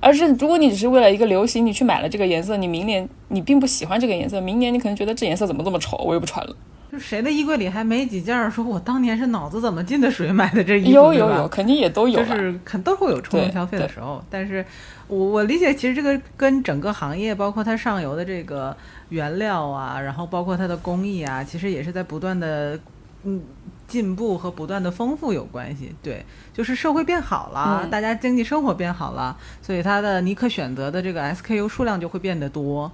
[0.00, 6.56] 而是如果你只是为了一个流行，你去买了这个颜色，你明年你并不喜欢这个颜色，明年你可能觉得这颜色怎么这么丑，我又不穿了。
[6.92, 8.50] 就谁的衣柜里还没几件？
[8.50, 10.90] 说我当年是脑子怎么进的水买的这衣服？
[10.90, 14.22] 有有有，肯定也都有，就是肯都会有冲动消费的时候。
[14.28, 14.62] 但是
[15.08, 18.76] 我我理解，其实这个跟整个行业，包括它上游的这个。
[19.08, 22.80] 原料啊，然后包括它的工艺啊，其实也是在不断的
[23.24, 23.42] 嗯
[23.86, 25.94] 进步和不断的丰富有关系。
[26.02, 26.24] 对，
[26.54, 32.90] 就是社会变好了，大家经济生活变好了，所以它的你可选择的这个 SKU 数量就会变得多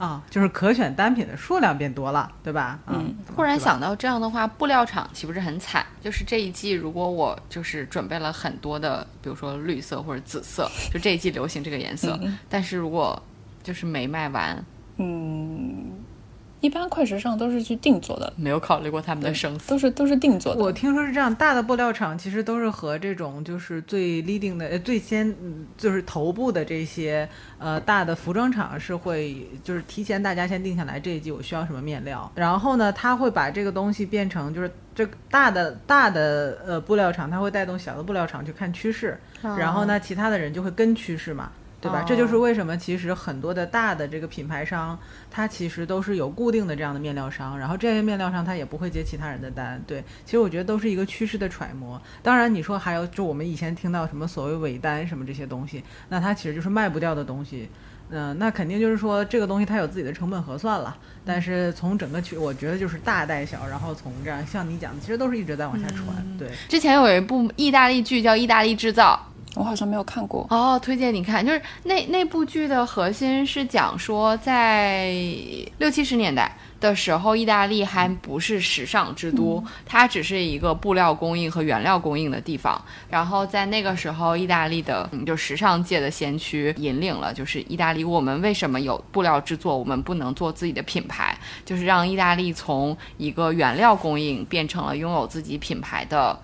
[0.00, 2.78] 啊，就是可选单品的数量变多了，对吧？
[2.86, 3.14] 嗯。
[3.36, 5.84] 忽然想到这样的话，布料厂岂不是很惨？
[6.00, 13.22] 就是这一季，如果我就是准备了很多的，比如说绿色或者紫色，就这一季流行这个颜色，但是如果
[13.62, 14.64] 就是没卖完。
[14.96, 15.92] 嗯，
[16.60, 20.62] 一般快时尚都是去定做的，没有考虑过他们的生死，都是都是定做的。
[20.62, 25.34] 我听说是这样，大的布料厂其实都是和这种就是最 leading 的、最先
[25.76, 41.50] 就是头部的这些呃大的服装厂是会就是提前大家先定下来这一季我需要什么面料，然后呢他会把这个东西变成就是这大的大的呃布料厂，他会带动小的布料厂去看趋势，然后呢其他的人就会跟趋势嘛。
[41.80, 42.04] 对吧？
[42.06, 44.98] 这就是为什么其实很多的大的这个品牌商，
[45.30, 49.82] 它其实都是有固定的这样的面料商，然后这些面料商它也不会接其他人的单。
[49.86, 52.00] 对，其实我觉得都是一个趋势的揣摩。
[52.22, 57.70] 当然，你说还有就我们以前听到什么所谓尾单什么这些东西，那它其实就是卖不掉的东西。
[58.10, 60.98] 嗯，那肯定就是说这个东西它有自己的成本核算了。
[61.24, 66.08] 但是从整个去，我觉得就是大带小，然后从这样像你讲的，其实都是一直在往下传。
[66.36, 69.26] 对，之前有一部意大利剧叫《意大利制造》。
[69.56, 75.12] 我好像没有看过哦，推荐你看，就是那那部剧的核心是讲说，在
[75.78, 82.80] 六七十年代的时候，意大利还不是时尚之都，它只是一个布料供应和原料供应的地方。
[83.08, 91.36] 然后在那个时候，意大利的就时尚界的先驱引领了，就是意大利，我们为什么有布料制作，我们不能做自己的品牌？
[91.64, 96.38] 就是让意大利从一个原料供应变成了拥有自己品牌的，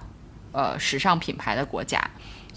[0.50, 2.00] 呃，时尚品牌的国家。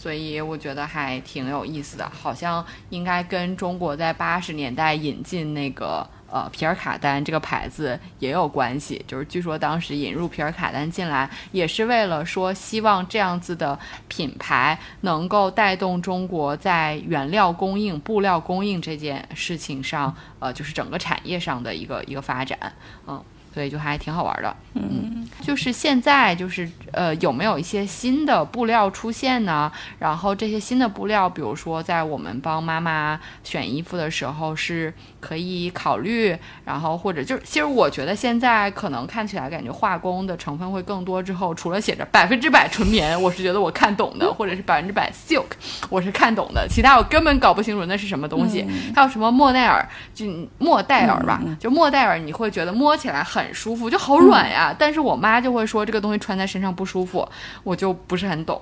[0.02, 9.04] 所以我觉得还挺有意思的，好像应该跟中国在八十年代引进那个呃皮尔卡丹这个牌子也有关系。
[9.06, 22.58] 就是据说当时引入皮尔卡丹进来，也是为了说希望这样子的品牌能够带动中国在原料供应、布料供应这件事情上，呃，就是整个产业上的一个一个发展，
[23.06, 23.22] 嗯。
[23.54, 29.72] 所以就还挺好玩的，嗯，就是现在就是呃有没有一些新的布料出现呢？
[29.98, 45.48] 然后这些新的布料，比如说在我们帮妈妈选衣服的时候是可以考虑，然后或者就是其实我觉得现在可能看起来感觉化工的成分会更多，之后除了写着 百分之百纯棉，我是觉得我看懂的，或者是百分之百 silk，
[45.90, 48.66] 我是看懂的，其他我根本搞不清楚那是什么东西。
[48.96, 49.84] 还有什么莫奈尔，
[50.14, 50.26] 就
[50.60, 53.40] 莫代尔吧，就莫代尔，你会觉得摸起来很。
[53.50, 54.76] 很舒服，就好软呀。
[54.78, 57.28] 但是我妈就会说这个东西穿在身上不舒服，
[57.64, 58.62] 我就不是很懂。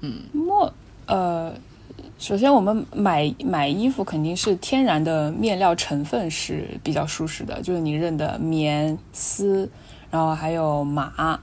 [0.00, 0.72] 嗯，莫
[1.04, 1.52] 呃，
[2.18, 9.68] 首先我们买买衣服肯定是天然的面料成分是比较舒适的，就是你认的棉、丝，
[10.10, 11.38] 然后还有麻，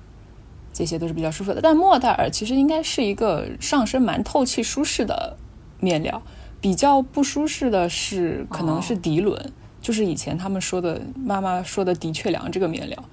[0.74, 1.62] 这些都是比较舒服的。
[1.62, 5.38] 但莫代尔其实应该是一个上身蛮透气、舒适的
[5.80, 6.22] 面料，
[6.60, 9.38] 比较不舒适的是可能是涤纶。
[9.82, 13.04] 就是以前他们说的，妈妈说的的确良这个面料，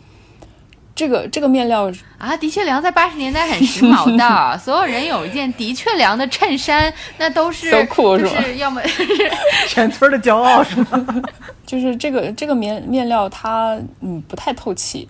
[0.94, 8.42] 这个这个面料啊，的确良在八十年代很时髦的， 所有人有一件的确良的衬衫，那都是 都酷是吧？
[8.56, 8.80] 要么
[9.68, 11.22] 全村的骄傲是吗？
[11.66, 15.08] 就是这个这个面面料它嗯不太透气，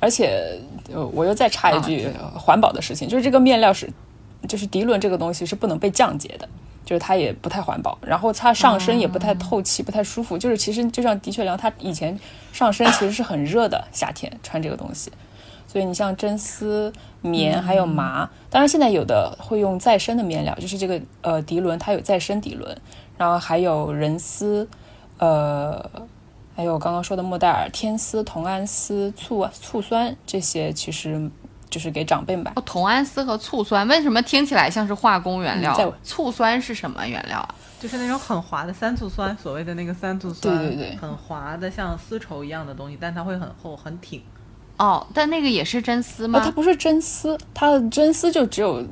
[0.00, 0.60] 而且
[1.12, 3.88] 我又再插一句环保的事情，就是这个面料是
[4.48, 6.48] 就是涤纶这个东西是不能被降解的。
[6.86, 10.38] 就是它也不太环保，然后它上身也不太透气，不太舒服。
[10.38, 12.18] 就是其实就像的确良，它以前
[12.52, 15.10] 上身其实是很热的，夏天穿这个东西。
[15.66, 22.74] 所以你像真丝、棉还有麻，当然现在有的会用再生的面料，就是这个呃涤纶它有再生涤纶，
[23.18, 24.66] 然后还有人丝，
[25.18, 25.84] 呃，
[26.54, 31.28] 还有刚刚说的莫代尔、天丝、铜氨丝、醋醋酸这些，其实。
[31.68, 32.52] 就是给长辈买。
[32.56, 35.94] 哦，同安丝和醋酸为什么听起来像是化工原料？
[36.02, 37.54] 醋酸是什么原料啊？
[37.78, 44.22] 就是那种很滑的三醋酸，所谓的那个三醋酸，对对对，很滑的像丝绸一样的东西，但它会很厚很挺。
[44.78, 46.40] 哦，但那个也是真丝吗？
[46.42, 48.82] 它不是真丝，它的真丝就只有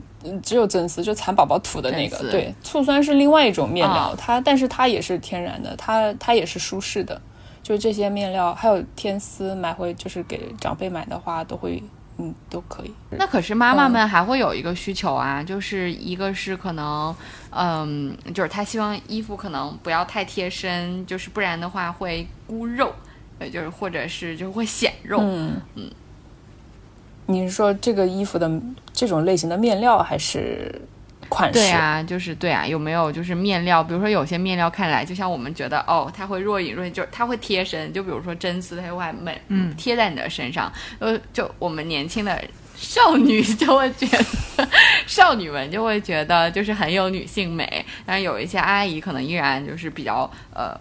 [0.43, 2.19] 只有真丝，就蚕宝宝吐的那个。
[2.31, 7.21] 对，醋酸是另外一种面料，它但是它也是天然的，它它也是舒适的。
[7.63, 11.83] 就这些面料，还有天丝，买回就是给长辈买的话都会。
[12.19, 12.93] 嗯，都可以。
[13.11, 17.15] 那可是妈妈们还会有一个需求啊，就是一个是可能，
[17.51, 22.95] 嗯，就是她希望衣服可能不要太贴身，就是不然的话会箍肉，
[23.39, 25.19] 呃，就是或者是就会显肉。
[25.21, 25.91] 嗯嗯。
[27.27, 28.51] 你是说这个衣服的
[28.93, 30.81] 这种类型的面料还是？
[31.29, 33.83] 款式对啊，就是对啊，有没有就是面料？
[33.83, 37.93] 比如说有些面料看来就像我们觉得哦，它会若隐若现，就是它会贴身。
[37.93, 40.73] 就比如说真丝，它会美，嗯，贴在你的身上。
[40.99, 42.43] 呃，就我们年轻的
[42.77, 44.07] 少女就会觉
[44.57, 44.69] 得，
[45.07, 47.85] 少女们就会觉得就是很有女性美。
[48.05, 50.79] 但是有一些阿姨可能依然就是比较呃，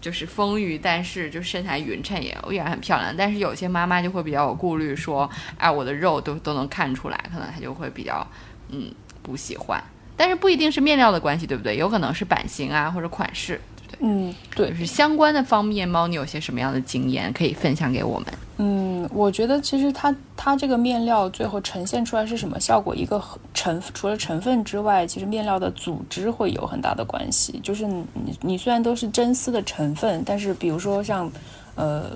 [0.00, 3.14] 就是丰腴，但是就身材匀称也依然很漂亮。
[3.16, 5.28] 但是有些妈妈就会比较有顾虑，说
[5.58, 8.26] 哎，我的肉都都能看出来，可能她就会比较
[8.70, 8.92] 嗯。
[9.24, 9.82] 不喜欢，
[10.16, 11.76] 但是不一定是面料的关系，对不对？
[11.76, 13.98] 有可能是版型啊，或者款式，对不对？
[14.02, 18.26] 嗯，对，就是相关的方面，猫你有些什么样的经验可以分享给我们？
[18.58, 22.94] 嗯，我觉得其实它它这个面料最后呈现出来是什么效果？
[22.94, 23.20] 一个
[23.54, 27.58] 成除了成分之外，其实面料的组织会有很大的关系。
[27.62, 28.06] 就是你
[28.42, 31.32] 你虽然都是真丝的成分，但是比如说像
[31.74, 32.10] 呃。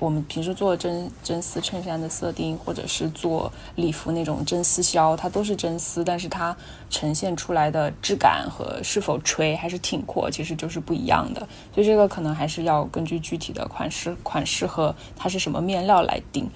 [0.00, 6.56] 我们平时做真真丝衬衫的色钉，或者是做礼服那种真丝销，它都是真丝，但是它
[6.88, 11.46] 呈现出来的质感和是否垂还是挺阔，其实就是不一样的。
[11.74, 16.48] 所以这个可能还是要根据具体的款式、款式和它是什么面料来定。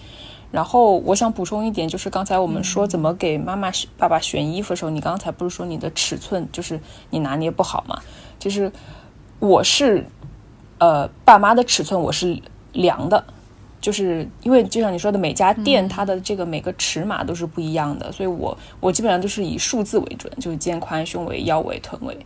[0.50, 6.80] 然后我想补充一点，就是刚才我们说怎么给妈妈、爸爸选衣服的时候，你刚才不是说你的尺寸就是
[7.11, 8.00] 你拿捏不好吗？
[8.38, 8.72] 就是
[9.38, 10.07] 我是
[10.78, 12.40] 呃爸妈的尺寸我是
[12.74, 13.24] 量的。
[13.80, 22.16] 就是因为就像你说的，每家店它的这个每个尺码都是不一样的，所以我我基本上都是以数字为准，就是肩宽、胸围、腰围、臀围，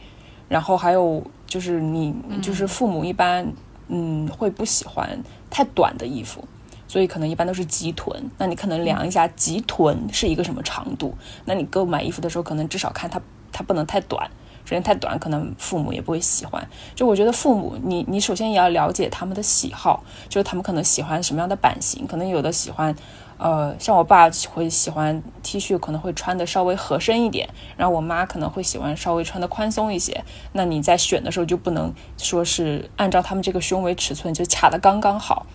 [0.48, 3.44] 然后还有就是你就是父母一般
[3.88, 5.18] 嗯会不喜欢
[5.50, 6.44] 太短的衣服，
[6.86, 11.12] 所以可能一般都是及臀，那你可能量一下及臀是一个什么长度，
[11.44, 14.30] 那你购买衣服的时候可能至少看它它不能太短。
[14.68, 16.68] 时间太短，可能父母也不会喜欢。
[16.94, 22.94] 就我觉得父母，你你首先也要了解他们的喜好，就是他们可能喜欢什么样的版型，可能有的喜欢，
[23.38, 30.22] 呃，像我爸会喜欢 T 恤，可能会穿的稍微合身一点，然后我妈可能会喜欢稍微穿的宽松一些。
[30.52, 35.46] 那你在选的时候就不能说是按照他们这个胸围尺寸就卡的刚刚好，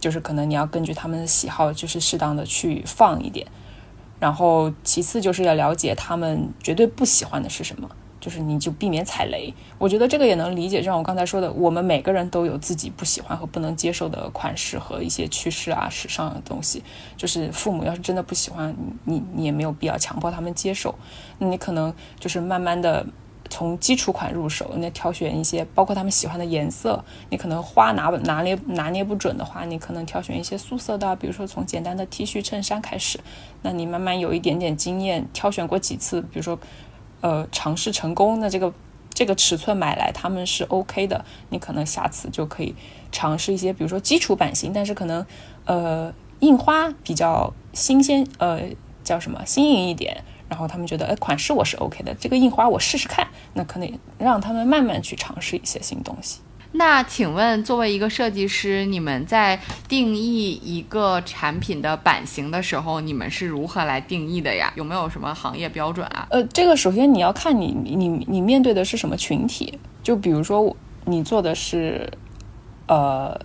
[0.00, 3.46] 就是可能你要根据他们的喜好，就是适当的去放一点。
[4.18, 7.88] 然后其次就是要了解他们绝对不喜欢的是什么。
[8.18, 10.78] 就是你就避免踩雷，我觉得这个也能理解。
[10.78, 16.82] 就像我刚才说的，我们每个人都有自己不喜欢和不能接受的款式和一些趋势啊、时尚的东西。
[17.16, 20.92] 就是父母要是真的不喜欢，你你也没有必要强迫他们接受。
[21.38, 23.06] 你可能就是慢慢的
[23.48, 27.04] 从基础款入手，那挑选一些包括他们喜欢的颜色。
[27.30, 33.20] 你可能花拿拿捏拿捏不准的话，你可能挑选一些素色的，比如说从简单的 T 恤、衬衫开始。
[33.62, 36.58] 那你慢慢有一点点经验，挑选过几次，比如说。
[37.22, 38.72] 呃，尝试成功，那这个
[39.12, 42.72] 这个尺寸买来他们是 OK 的，你可能下次就可以
[43.10, 45.26] 尝试一些，比如说基础版型，但是可能
[45.64, 48.60] 呃印花比较新鲜，呃
[49.02, 56.40] 叫什么新颖一点，然后他们觉得哎款式我是 OK 的，这个印花我试试看，那可能让他们慢慢去尝试一些新东西。
[56.72, 64.70] 那请问，作为一个设计师，你们在定义一个产品的版型的时候，你们是如何来定义的呀？
[64.76, 66.26] 有没有什么行业标准啊？
[66.30, 69.78] 呃，这个首先你要看你你你面对的是什么群体。
[70.02, 70.76] 就比如说
[71.06, 72.12] 你做的是
[72.88, 73.40] 呃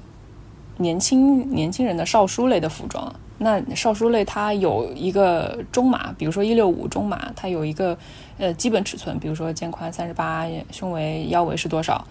[0.77, 7.97] 年轻年轻人的少书类的服装，那少书类它有一个中码，比如说一六五中码，它有一个
[8.37, 12.05] 呃基本尺寸，比如说肩宽三十八，胸围腰围是多少？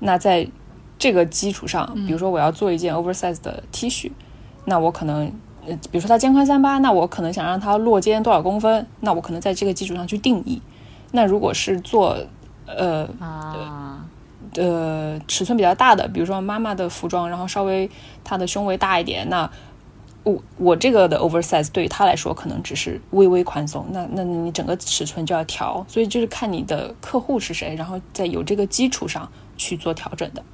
[0.00, 0.46] 那在
[0.98, 4.10] 这个基础上，比如说我要做一件 oversize 的 T 恤，
[4.66, 5.32] 那我可能，
[5.66, 10.60] 呃，比如说它肩宽三八，那我可能想让它落肩多少公分，那我可能在这个基础上去定义。
[11.12, 12.18] 那如果是做，
[12.66, 13.08] 呃，
[14.54, 17.90] 呃，尺寸比较大的，比如说妈妈的服装，然后稍微
[18.24, 19.50] 她的胸围大一点，那
[20.26, 29.26] 我我这个的 oversize 对于他来说可能只是微微宽松，那那你整个尺寸就要调，所以就是看你的客户是谁，然后在有这个基础上。
[29.58, 30.44] 去做调整的，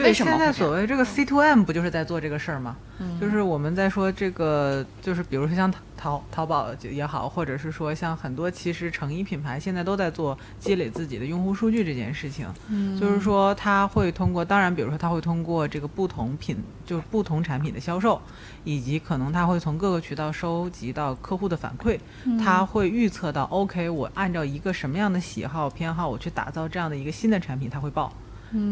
[0.00, 2.76] 对，现在所谓这个 C to M 不就是在做这个事儿吗？
[3.20, 12.46] 就是我们在说这个，就是比如说像淘淘宝也好，或者是说像很多其实成衣品牌现在都在做积累自己的用户数据这件事情。
[12.68, 18.20] 嗯，就是说他会通过，当然比如说他会通过这个不同品，就是不同产品的销售，
[18.64, 21.98] 以及可能他会从各个渠道收集到客户的反馈，
[22.38, 28.12] 他会预测到 OK，我按照一个什么样的喜好偏好，我去打造这样的一个新的产品，他会报。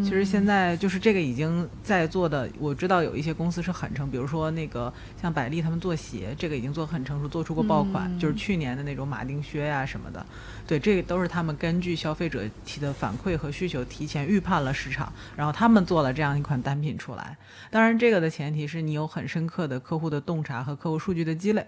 [0.03, 10.24] 其实现在就是这个已经在做的，我知道有一些公司是很成，比如说那个像百丽他们做鞋，这个已经做很成熟，做出过爆款，就是去年的那种马丁靴呀什么的。
[10.66, 17.37] 对，这个都是他们根据消费者提的反馈和需求，提前预判了市场，然后他们做了这样一款单品出来。
[17.70, 21.64] 当然，这个的前提是你有很深刻的客户的洞察和客户数据的积累。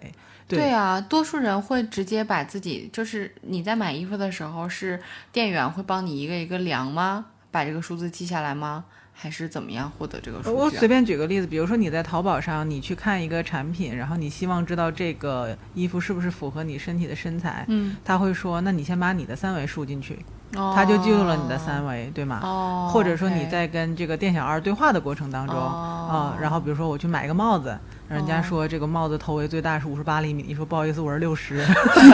[0.49, 5.01] 对啊，多数人会直接把自己，就是你在买衣服的时候，是
[5.33, 7.27] 店员会帮你一个一个量吗？
[7.51, 8.85] 把这个数字记下来吗？
[9.13, 10.57] 还是怎么样获得这个数据？
[10.57, 22.41] 我随便举个例子，比如说你在淘宝上，你去看一个产品，然后你希望知道这个衣服是不是符合你身体的身材，嗯，他会说，那你先把你的三维输进去，他就记录了你的三维，对吗？
[22.43, 27.79] 哦，或者说你在跟这个店小二对话的过程当中，啊，然后比如说我去买一个帽子。
[28.11, 31.65] 人家说这个帽子头围最大是五十八厘米，你说不好意思，我是六十，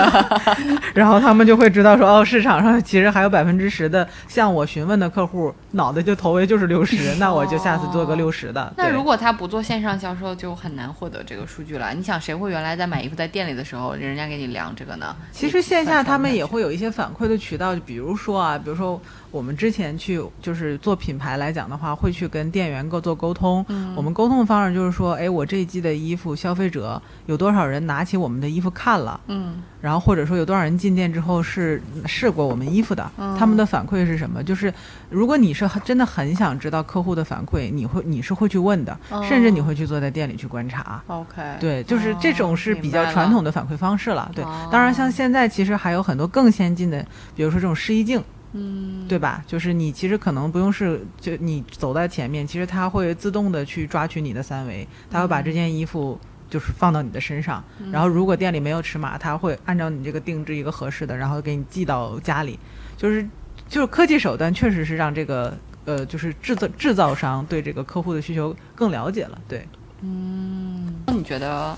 [0.92, 8.70] 然后他们就会知道说哦，市场上其实还有百分之十的向我询问的客户脑袋就头围就是六十， 那我就下次做个六十的。
[8.76, 11.94] 那如果他不做线上销售，就很难获得这个数据了。
[11.94, 15.16] 你想，谁会原来在买衣服在店里的时候，人家给你量这个呢？
[15.32, 19.00] 其实线下他们也会有一些反馈的渠道，就比如说啊，比如说。
[19.32, 23.62] 我们之前去就是做品牌来讲的话，会去跟店员各做沟通。
[23.68, 29.20] 嗯，我们沟通的方式就是说，哎，我这一季的衣服，消费者有多少人拿起我们的衣服看了？
[29.28, 33.10] 嗯，然后或者说有多少人进店之后是试过我们衣服的？
[33.38, 34.42] 他们的反馈是什么？
[34.42, 34.72] 就是
[35.10, 41.02] 如果你是真的很想知道客户的反馈，你会你是会去问的，甚至你会去坐在店里去观察。
[41.06, 44.30] OK，对，就是这种是比较传统的反馈方式了。
[44.34, 48.22] 对，当然像现在其实还有很多更先进的，比如说这种试衣镜。
[48.58, 49.44] 嗯，对吧？
[49.46, 62.58] 就是你其实可能不用是，就你走在前面，其实它会自动的去抓取你的三维，它会把这件衣服就是放到你的身上，然后如果店里没有尺码，它会按照你这个定制一个合适的，然后给你寄到家里。
[62.96, 63.22] 就是
[63.68, 65.54] 就是科技手段确实是让这个
[65.84, 69.38] 呃，就是制造制造商对这个客户的需求更了解了。
[69.46, 69.68] 对，
[70.00, 71.76] 嗯，那你觉得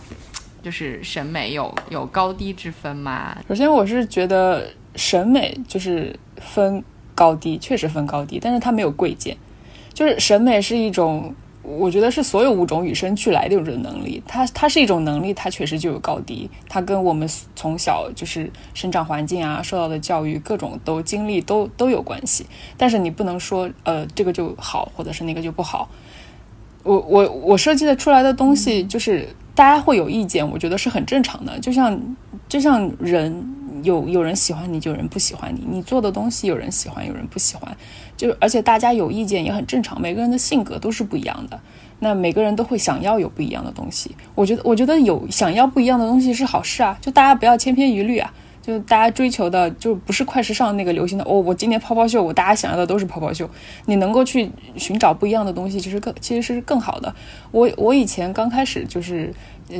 [0.63, 3.37] 就是审美有有高低之分吗？
[3.49, 6.15] 首先，我是觉得审美就是。
[6.41, 6.83] 分
[7.15, 9.37] 高低确实分高低，但是它没有贵贱，
[9.93, 22.47] 就是审美是一种我觉得是所有物种与生俱来的一种能力，它它是一种能力，它确实就有高低，它跟我们从小就是生长环境啊、受到的教育、各种都经历都都有关系。
[22.77, 25.91] 但是你不能说呃这个就好，或者是那个就不好。
[26.85, 31.59] 我我我设计的出来的东西，就是大家会有意见，我觉得是很正常的。
[31.59, 32.01] 就像
[32.49, 33.45] 就像人
[33.83, 37.77] 有有人喜欢你，就有人不喜欢你，你做的东西有人喜欢，有人不喜欢。
[38.17, 41.61] 就而且大家有意见也很正常，每个人的性格都是不一样的，
[42.01, 44.11] 那每个人都会想要有不一样的东西。
[44.35, 48.33] 我觉得，我觉得有想要不一样的东西是好事啊，就大家不要千篇一律啊，
[48.69, 53.49] 就大家追求的就不是快时尚那个流行的哦，我今年泡泡袖，我大家想要的都是泡泡袖。
[53.87, 57.15] 你能够去寻找不一样的东西，其实更其实是更好的。
[57.51, 59.33] 我我以前刚开始就是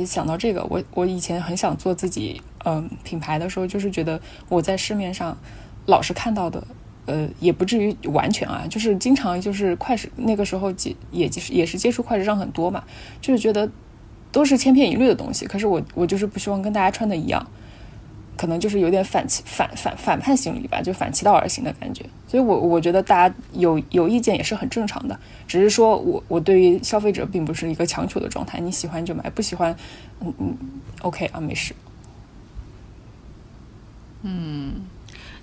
[0.07, 5.37] 想到这个，我我以前很想做自己嗯品牌的时候，就是觉得我在市面上
[5.85, 6.63] 老是看到的。
[7.05, 12.83] 呃，也不至于完全啊，就是经常就是快时那个时候接也是也是接触快时尚很多嘛，
[13.19, 13.67] 就是觉得
[14.31, 15.47] 都是千篇一律的东西。
[15.47, 17.47] 可是我我就是不希望跟大家穿的一样，
[18.39, 22.05] 可能就是有点反其反反反叛心理吧，就反其道而行的感觉。
[22.25, 29.75] 所以我我觉得大家有有意见也是很正常的，只是说我我对于消费者并不是一个强求的状态，你喜欢就买，不喜欢，
[30.21, 30.57] 嗯嗯
[31.01, 31.75] ，OK 啊，没事。
[34.21, 34.85] 嗯。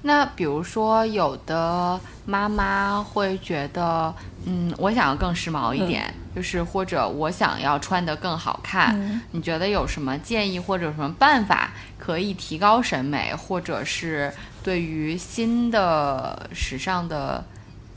[0.07, 9.20] 那比如说，有的妈妈会觉得，嗯，我想要更时髦一点，就是或者我想要穿得更好看。
[9.32, 14.32] 你觉得有什么建议或者什么办法可以提高审美，或者是
[14.62, 17.44] 对于新的时尚的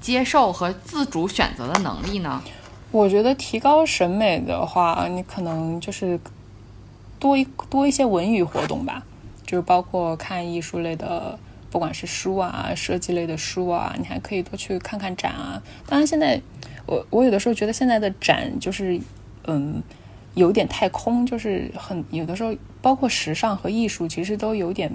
[0.02, 2.42] 接受和自主选择的能力呢？
[2.90, 6.20] 我觉得提高审美的话，你可能就是
[7.20, 9.04] 多一多一些文娱活动吧，
[9.46, 11.38] 就是包括看艺术类的。
[11.72, 15.62] 不管是书啊，设计类的书啊，你还可以多去看看展啊。
[15.88, 16.42] 当然，现在
[16.86, 19.00] 我我有的时候觉得现在的展就是，
[19.46, 19.82] 嗯，
[20.34, 24.92] 有点太空，就是很有的时候，包括时尚和艺术，其实都有点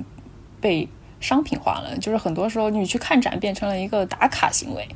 [0.61, 0.89] 被
[1.20, 1.97] 商品化了。
[1.99, 4.89] 就是很多时候你去看展变成了一个打卡行为，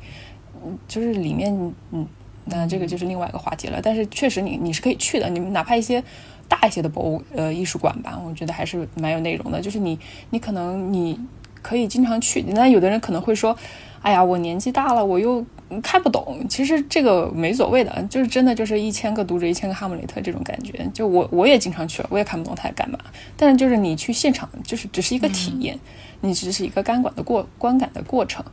[0.61, 2.05] 嗯，就是里面，嗯，
[2.43, 3.79] 那这个就是另外一个话题了。
[3.81, 6.03] 但是确实，你你是可以去的，你们哪怕一些
[6.49, 9.61] 大一些的博物呃艺术馆吧，我觉得还是蛮有内容的。
[9.61, 9.97] 就是你
[10.31, 11.17] 你可能你。
[11.61, 13.55] 可以经常去，那有的人可能会说
[14.01, 15.45] ：“哎呀，我年纪大了，我又
[15.83, 20.89] 看不懂。”其实这个没所谓的，就是真的就是一千个读者一千个哈姆雷特这种感觉。
[20.93, 22.97] 就我我也经常去了，我也看不懂他在干嘛。
[23.35, 25.77] 但是就是你去现场，就是只是一个体验，
[26.21, 28.43] 你只是一个干管的过观感的过程。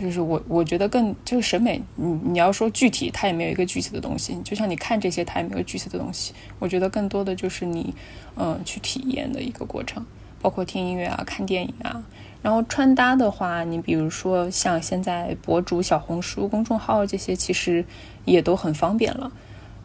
[0.00, 4.36] 就是我我觉得更就是审美，你你要说具体，它也没有一个具体的东西。
[4.42, 6.32] 就像你看这些，它也没有具体的东西。
[6.58, 7.94] 我觉得更多的就是你
[8.34, 10.04] 嗯去体验的一个过程，
[10.40, 12.02] 包括听音乐啊、看电影啊。
[12.42, 17.84] 然后穿搭的话，你比如说像现在博主、小红书公众号这些，其实
[18.24, 19.30] 也都很方便了。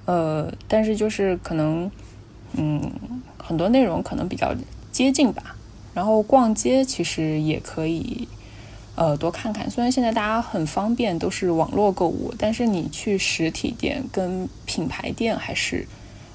[0.05, 1.91] 呃，但是就是可能，
[2.53, 2.91] 嗯，
[3.37, 4.55] 很多内容可能比较
[4.91, 5.55] 接近吧。
[5.93, 8.27] 然后逛街其实也可以，
[8.95, 9.69] 呃，多看看。
[9.69, 15.87] 虽然现在大家很方便，都是网络购物，但是你去实体店跟品牌店还是，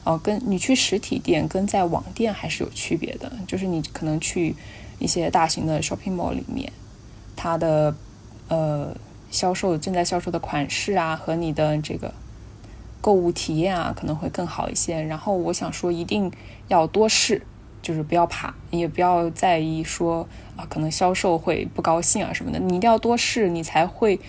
[0.05, 3.33] 哦，跟你去实体店跟在网店还是有区别的。
[3.49, 4.55] 就是你可能去。
[4.99, 6.73] 一些大型的 shopping mall 里面，
[7.35, 7.95] 它的
[8.49, 8.95] 呃
[9.31, 12.13] 销售正在销售的款式啊，和你的这个
[13.01, 15.01] 购物体验啊，可能会更好一些。
[15.03, 16.31] 然后我想说，一定
[16.69, 17.43] 要多试，
[17.81, 22.59] 就是不要怕，也不要在意说啊，可能销售会不高兴啊什么的。
[22.59, 24.21] 你一定要多试，你才会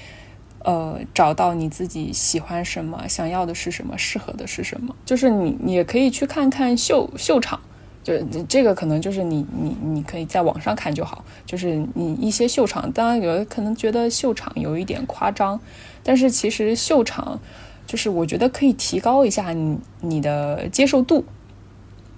[0.60, 4.96] 呃找到你自己喜欢什么，想要的是什么，适合的是什么。
[5.06, 7.60] 就是你，你也可以去看看秀秀场。
[8.04, 8.14] 就
[8.50, 15.60] 这个可能就是你你你可以在网上看就好，就是你一些秀场，当然有的可能觉得秀场有一点夸张，
[16.04, 17.40] 但是其实秀场
[17.88, 21.24] 就是我觉得可以提高一下你你的接受度，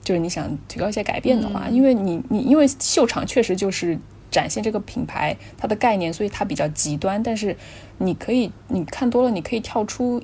[0.04, 3.98] 就是你想提高一些改变的话，因为你你因为秀场确实就是
[4.32, 7.56] 展现这个品牌它的概念，所以它比较极端，但是
[8.00, 10.22] 你可以你看多了，你可以跳出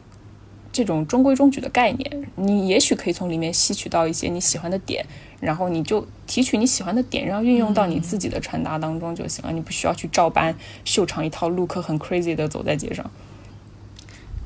[0.71, 5.05] 这种中规中矩的概念，你也许可以从里面吸取到一些你喜欢的点。
[5.39, 9.51] 然后你就提取你喜欢的点，然后运用到你自己的穿搭当中就行了。
[9.51, 10.55] 你不需要去照搬
[10.85, 13.09] 秀场一套 look 很 crazy 的走在街上。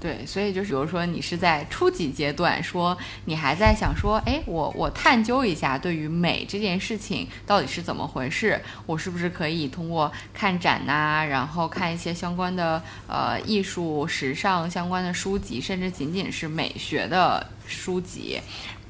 [0.05, 2.95] 对，所以就是比如说你是在初级阶段，说
[3.25, 18.39] 你还在想说，哎，我我探究一下对于美这件事情到底是怎么回事，我是不是可以通过看展呐，然后看一些相关的呃艺术、时尚相关的书籍，甚至仅仅是美学的书籍，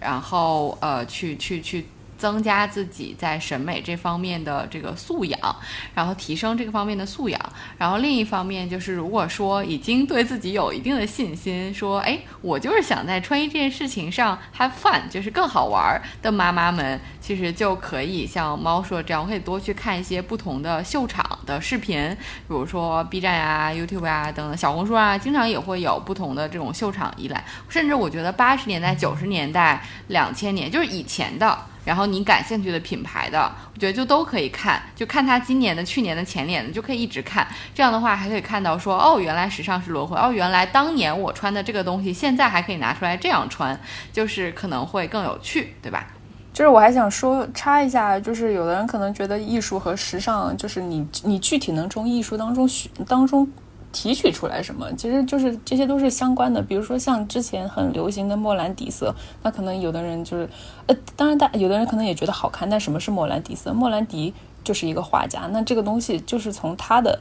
[0.01, 1.85] 然后呃去去去。
[2.17, 5.55] 增加自己在审美这方面的这个素养，
[5.93, 7.39] 然后提升这个方面的素养。
[7.77, 22.09] 然后另一方面就是，如果说已经对自己有一定的信心，说哎，我就是想在穿衣这件事情上 have fun，就是更好玩儿的妈妈们，其实就可以像猫说这样，我可以多去看一些不同的秀场的视频，
[22.47, 27.43] 比如说 B 站呀、YouTube 啊等等，小红书啊，经常也会有不同的这种秀场一览。
[27.69, 31.57] 甚至我觉得八十年代、九十年代、两千年，就是以前的。
[31.85, 37.47] 然后你感兴趣的品牌的，我觉得就都可以看，就看它今年的、去年的、前年的，就可以一直看。
[37.73, 43.79] 这样的话还可以看到说，哦，原来时尚是轮回，哦，原来当年我穿的这个东西，现在还可以拿出来这样穿，
[44.11, 46.07] 就是可能会更有趣，对吧？
[46.51, 53.47] 就是我还想说插一下，就是有的人可能觉得艺术和时尚，就是你你具体能从艺术当中学当中。
[53.95, 56.61] 提取出来什么，其实就是这些都是相关的。
[56.61, 60.49] 比如说像之前很流行的莫兰迪色，那可能有的人就是，
[60.87, 62.69] 呃，当然大有的人可能也觉得好看。
[62.69, 63.73] 但什么是莫兰迪色？
[63.73, 64.33] 莫兰迪
[64.65, 67.17] 就是一个画家，那这个东西就是从他的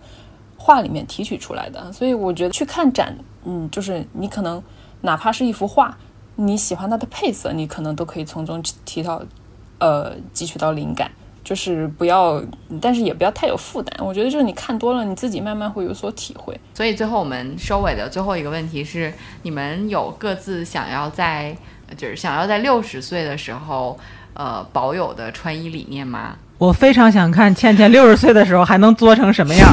[0.59, 1.93] 画里面提取出来的。
[1.93, 4.61] 所以我觉得去看展，嗯，就是你可能
[5.03, 5.97] 哪怕是一幅画，
[6.35, 9.22] 你喜欢它的配色，你可能都可以从中提到，
[9.79, 11.12] 呃，汲取到灵感。
[11.45, 12.42] 就是不要，
[12.80, 13.95] 但是也不要太有负担。
[14.05, 16.59] 我觉得就是你看多了，你自己慢慢会有所体会。
[16.72, 21.55] 所以最后我们收尾的最后一个问题是：你们有各自想要在，
[21.97, 23.99] 就是想要在六十岁的时候，
[24.32, 26.36] 呃，保有的穿衣理念吗？
[26.57, 29.68] 我非常想看倩倩六十岁的时候还能作成什么样。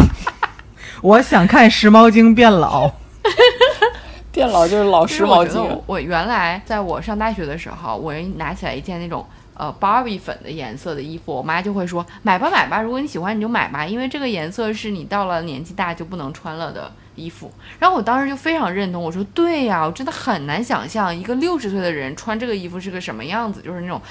[1.01, 2.91] 我想看时髦精变老，
[4.31, 5.81] 变老就是老时髦精。
[5.85, 9.25] 我原来在我上大学的时候，我拿起来一件那种。
[9.53, 17.51] 呃，芭比粉的颜色的衣服，我妈就会说买吧买吧，如果你喜欢你就买吧，因为这个颜色是你到了年纪大就不能穿了的衣服。
[17.77, 24.01] 然后我当时就非常认同，我说对呀，我真的很难想象一个六十岁的人穿这个衣服是个什么样子，就是那种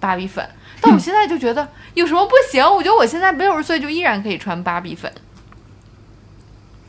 [0.00, 0.48] 芭比粉。
[0.80, 2.64] 但我现在就觉得有什么不行？
[2.64, 5.12] 我觉得我现在六十岁就依然可以穿芭比粉。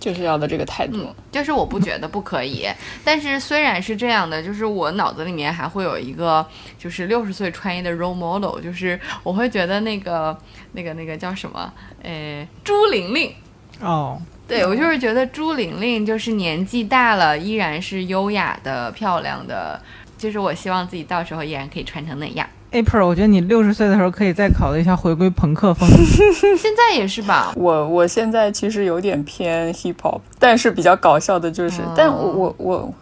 [0.06, 2.68] 就是要的这个态度，就是我不觉得不可以，
[3.03, 6.45] 但是虽然是这样的，就是我脑子里面还会有一个，
[6.78, 10.38] 就是六十岁穿衣的 role model，就是我会觉得那个
[10.74, 13.34] 那个那个叫什么，呃，朱玲玲，
[13.82, 19.82] 哦，对我就是觉得朱玲玲就是年纪大了依然是优雅的、漂亮的，
[20.20, 22.47] 就是我希望自己到时候依然可以穿成那样。
[22.76, 25.88] April，我觉得你六十岁的时候可以再考虑一下回归朋克风。
[26.59, 27.53] 现在也是吧？
[27.55, 32.93] 我我现在其实有点偏 hip hop，但是比较搞笑的就是，但我我我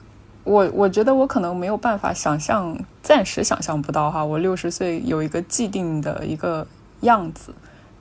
[0.44, 6.68] 我我觉得我可能没有办法想象，暂时想象不到哈，我六十岁有一个既定的一个
[7.02, 7.52] 样子，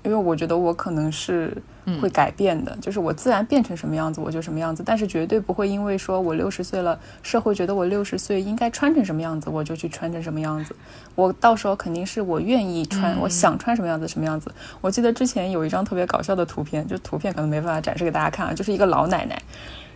[0.03, 1.57] 因为我觉得我可能是。
[2.01, 4.83] 会改变的，就是我自然变成什么样子，我就什么样子。
[4.85, 10.75] 但是绝对不会因为说我六十岁了，社会觉得我六十岁应该穿成什么样子，我就去穿成什么样子。
[11.15, 14.53] 我到时候肯定是我愿意穿，我想穿什么样子什么样子。
[14.81, 19.41] 我记得之前有一张特别搞笑的图片，就图片可能没办法展示给大家看啊，就是一个老奶奶。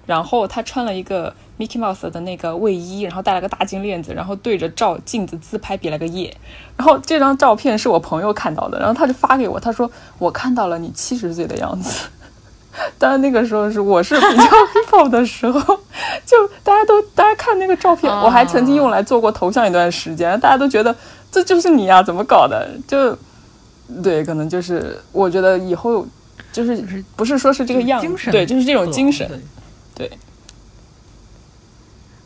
[0.07, 6.35] 然后他穿了一个 Mickey Mouse 的那个卫衣，然后戴了个大金链子，然后对着照镜子自拍比了个耶。
[6.77, 12.07] 然后这张照片是我朋友看到的，然后他就发给我，他说我看到了你七十岁的样子。
[12.99, 14.45] 当然那个时候是我是比较
[14.93, 15.61] hip 的时候，
[16.27, 20.95] 就大家都大家看那个照片，我还曾经用来做过头像一段时间，大家都觉得
[21.33, 22.69] 这就是你呀，怎么搞的？
[22.87, 23.17] 就
[24.03, 26.07] 对，可能就是我觉得以后
[26.53, 29.27] 就是不是说是这个样子，对，就是这种精神。
[29.97, 30.11] 对，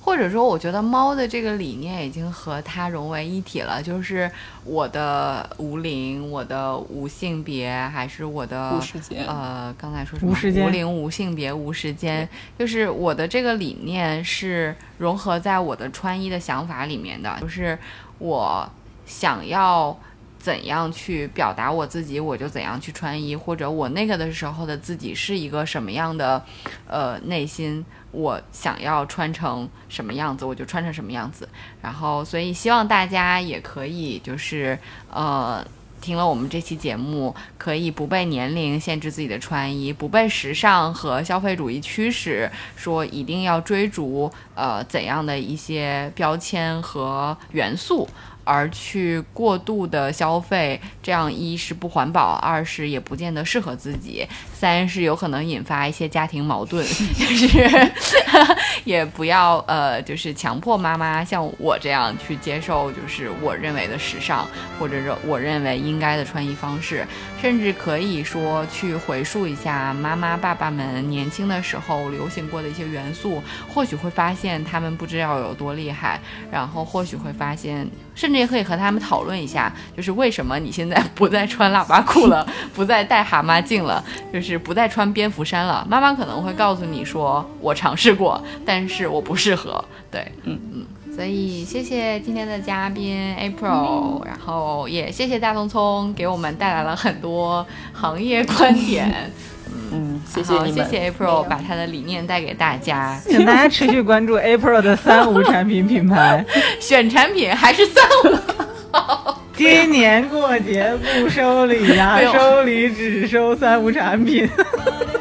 [0.02, 3.80] 或者说，我觉得猫的这个理念已经和它融为一体了。
[3.80, 4.28] 就是
[4.64, 9.24] 我的无龄，我的无性别，还是我的无时间？
[9.24, 10.32] 呃，刚才说什么？
[10.32, 17.38] 无时间、无龄、无性别、无时间，就是我的这个理念是融合在我的穿衣的想法里面的。
[17.40, 17.78] 就是
[18.18, 18.68] 我
[19.06, 19.96] 想要。
[20.40, 26.42] 怎样去表达我自己，我就怎样去穿衣，或者我那个的时候的自己是一个什么样的，
[26.86, 31.46] 呃，内心我想要穿成什么样子，我就穿成什么样子。
[31.82, 34.78] 然后，所以希望大家也可以就是
[35.12, 35.62] 呃，
[36.00, 48.08] 听了我们这期节目，可以不被年龄限制自己的穿衣，不被时尚和消费主义驱使，说一定要追逐呃怎样的一些标签和元素。
[48.52, 54.26] 而去过度的消费，这样一是不环保，二是也不见得适合自己，
[54.60, 56.84] 三是有可能引发一些家庭矛盾，
[57.16, 57.92] 就是
[58.84, 64.46] 也不要呃，就是强迫妈妈像我这样去接受，就是我认为的时尚，
[64.78, 67.06] 或者是我认为应该的穿衣方式，
[67.40, 76.20] 甚至可以说去回溯一下妈妈爸爸们年轻的时候流行过的一些元素，或许会发现他们不知道有多厉害，
[76.52, 85.86] 然后或许会发现，甚至也可以和他们讨论一下，就是为什么你现在不再穿喇叭裤了，不再戴蛤蟆镜了，就是不再穿蝙蝠衫了。
[85.88, 89.84] 妈妈可能会告诉你说，我尝试过，但是我不适合。
[90.10, 90.86] 对，嗯嗯。
[91.14, 99.30] 所以谢谢今天的嘉宾 April，然后也谢谢大聪聪给我们带来了很多行业观点。
[99.92, 100.84] 嗯，谢谢好，你们。
[100.84, 103.20] 谢谢 April 把他的理念带给大家。
[103.28, 106.44] 请大家持续关注 April 的三无产品品牌。
[106.80, 109.39] 选产品还是三五。
[109.60, 110.90] 今年过节
[111.20, 114.48] 不收礼呀、 收礼只收三无产品。